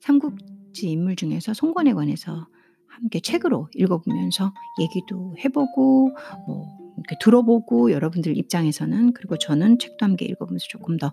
삼국지 0.00 0.90
인물 0.90 1.16
중에서 1.16 1.54
송건에 1.54 1.94
관해서 1.94 2.46
함께 2.86 3.20
책으로 3.20 3.68
읽어보면서 3.74 4.52
얘기도 4.78 5.34
해 5.38 5.48
보고 5.48 6.10
뭐 6.46 6.79
이렇게 7.00 7.16
들어보고 7.20 7.92
여러분들 7.92 8.36
입장에서는 8.38 9.12
그리고 9.14 9.36
저는 9.38 9.78
책도 9.78 10.04
함께 10.06 10.26
읽어보면서 10.26 10.66
조금 10.68 10.96
더 10.98 11.10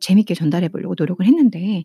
재밌게 0.00 0.34
전달해 0.34 0.68
보려고 0.68 0.94
노력을 0.98 1.24
했는데 1.24 1.84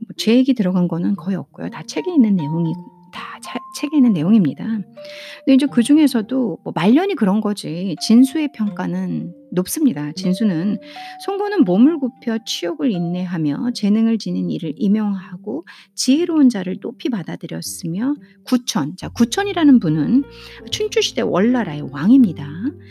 뭐 0.00 0.08
제 0.16 0.36
얘기 0.36 0.54
들어간 0.54 0.88
거는 0.88 1.16
거의 1.16 1.36
없고요. 1.36 1.70
다 1.70 1.82
책에 1.86 2.12
있는 2.12 2.36
내용이 2.36 2.74
다 3.12 3.38
차, 3.42 3.58
책에 3.76 3.96
있는 3.96 4.12
내용입니다. 4.12 4.64
근데 4.64 5.54
이제 5.54 5.66
그 5.70 5.82
중에서도 5.82 6.58
뭐 6.62 6.72
말년이 6.74 7.14
그런 7.14 7.40
거지 7.40 7.96
진수의 8.00 8.50
평가는 8.52 9.34
높습니다. 9.52 10.12
진수는 10.12 10.78
송고는 11.24 11.64
몸을 11.64 11.98
굽혀 11.98 12.38
치욕을 12.44 12.90
인내하며 12.90 13.70
재능을 13.74 14.18
지닌 14.18 14.50
이를 14.50 14.74
임용하고 14.76 15.66
지혜로운 15.94 16.48
자를 16.48 16.78
높이 16.80 17.08
받아들였으며 17.08 18.14
구천, 18.44 18.96
자 18.96 19.08
구천이라는 19.08 19.78
분은 19.78 20.24
춘추 20.70 21.00
시대 21.00 21.22
월나라의 21.22 21.82
왕입니다. 21.90 22.46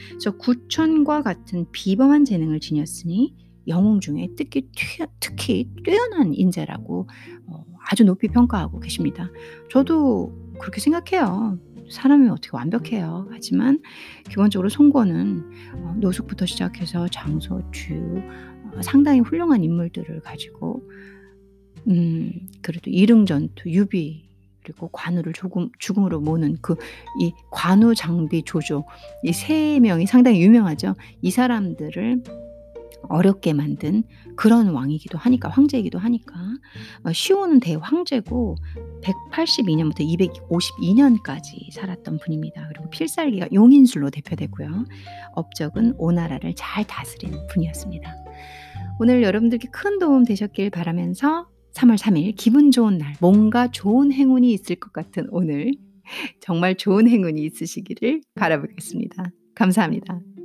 그래서 0.09 0.37
구천과 0.37 1.21
같은 1.21 1.65
비범한 1.71 2.25
재능을 2.25 2.59
지녔으니 2.59 3.35
영웅 3.67 3.99
중에 3.99 4.29
특히, 4.37 4.69
특히 5.19 5.69
뛰어난 5.83 6.33
인재라고 6.33 7.07
어, 7.47 7.56
아주 7.89 8.03
높이 8.03 8.27
평가하고 8.27 8.79
계십니다. 8.79 9.29
저도 9.69 10.33
그렇게 10.59 10.79
생각해요. 10.81 11.57
사람이 11.89 12.27
어떻게 12.29 12.49
완벽해요. 12.51 13.27
하지만 13.31 13.81
기본적으로 14.29 14.67
송건은 14.69 15.51
어 15.75 15.93
노숙부터 15.97 16.45
시작해서 16.45 17.07
장소, 17.07 17.61
주어 17.71 18.21
상당히 18.81 19.21
훌륭한 19.21 19.63
인물들을 19.63 20.19
가지고 20.21 20.83
음 21.87 22.31
그래도 22.61 22.89
일흥전투, 22.89 23.69
유비 23.69 24.27
그리고 24.63 24.89
관우를 24.89 25.31
조금 25.31 25.69
죽음으로 25.79 26.19
모는 26.19 26.57
그 26.61 26.75
이 27.21 27.31
관우, 27.51 27.95
장비, 27.95 28.43
조조 28.43 28.83
이 29.23 29.31
세 29.31 29.79
명이 29.79 30.07
상당히 30.07 30.41
유명하죠. 30.41 30.93
이 31.21 31.31
사람들을 31.31 32.23
어렵게 33.03 33.53
만든 33.53 34.03
그런 34.35 34.69
왕이기도 34.69 35.17
하니까 35.17 35.49
황제이기도 35.49 35.99
하니까 35.99 36.35
어 37.03 37.13
시온은 37.13 37.59
대황제고 37.59 38.55
182 39.01 39.75
년부터 39.75 40.03
252 40.03 40.93
년까지 40.95 41.69
살았던 41.71 42.19
분입니다. 42.19 42.67
그리고 42.69 42.89
필살기가 42.89 43.49
용인술로 43.53 44.09
대표되고요. 44.09 44.85
업적은 45.33 45.95
오나라를 45.97 46.53
잘 46.55 46.85
다스린 46.85 47.33
분이었습니다. 47.49 48.15
오늘 48.99 49.23
여러분들께 49.23 49.69
큰 49.71 49.99
도움 49.99 50.23
되셨길 50.23 50.69
바라면서 50.71 51.47
3월 51.73 51.97
3일 51.97 52.33
기분 52.35 52.71
좋은 52.71 52.97
날 52.97 53.13
뭔가 53.21 53.69
좋은 53.69 54.11
행운이 54.11 54.51
있을 54.51 54.77
것 54.77 54.91
같은 54.91 55.27
오늘 55.29 55.71
정말 56.41 56.75
좋은 56.75 57.07
행운이 57.07 57.43
있으시기를 57.43 58.21
바라보겠습니다. 58.35 59.25
감사합니다. 59.55 60.36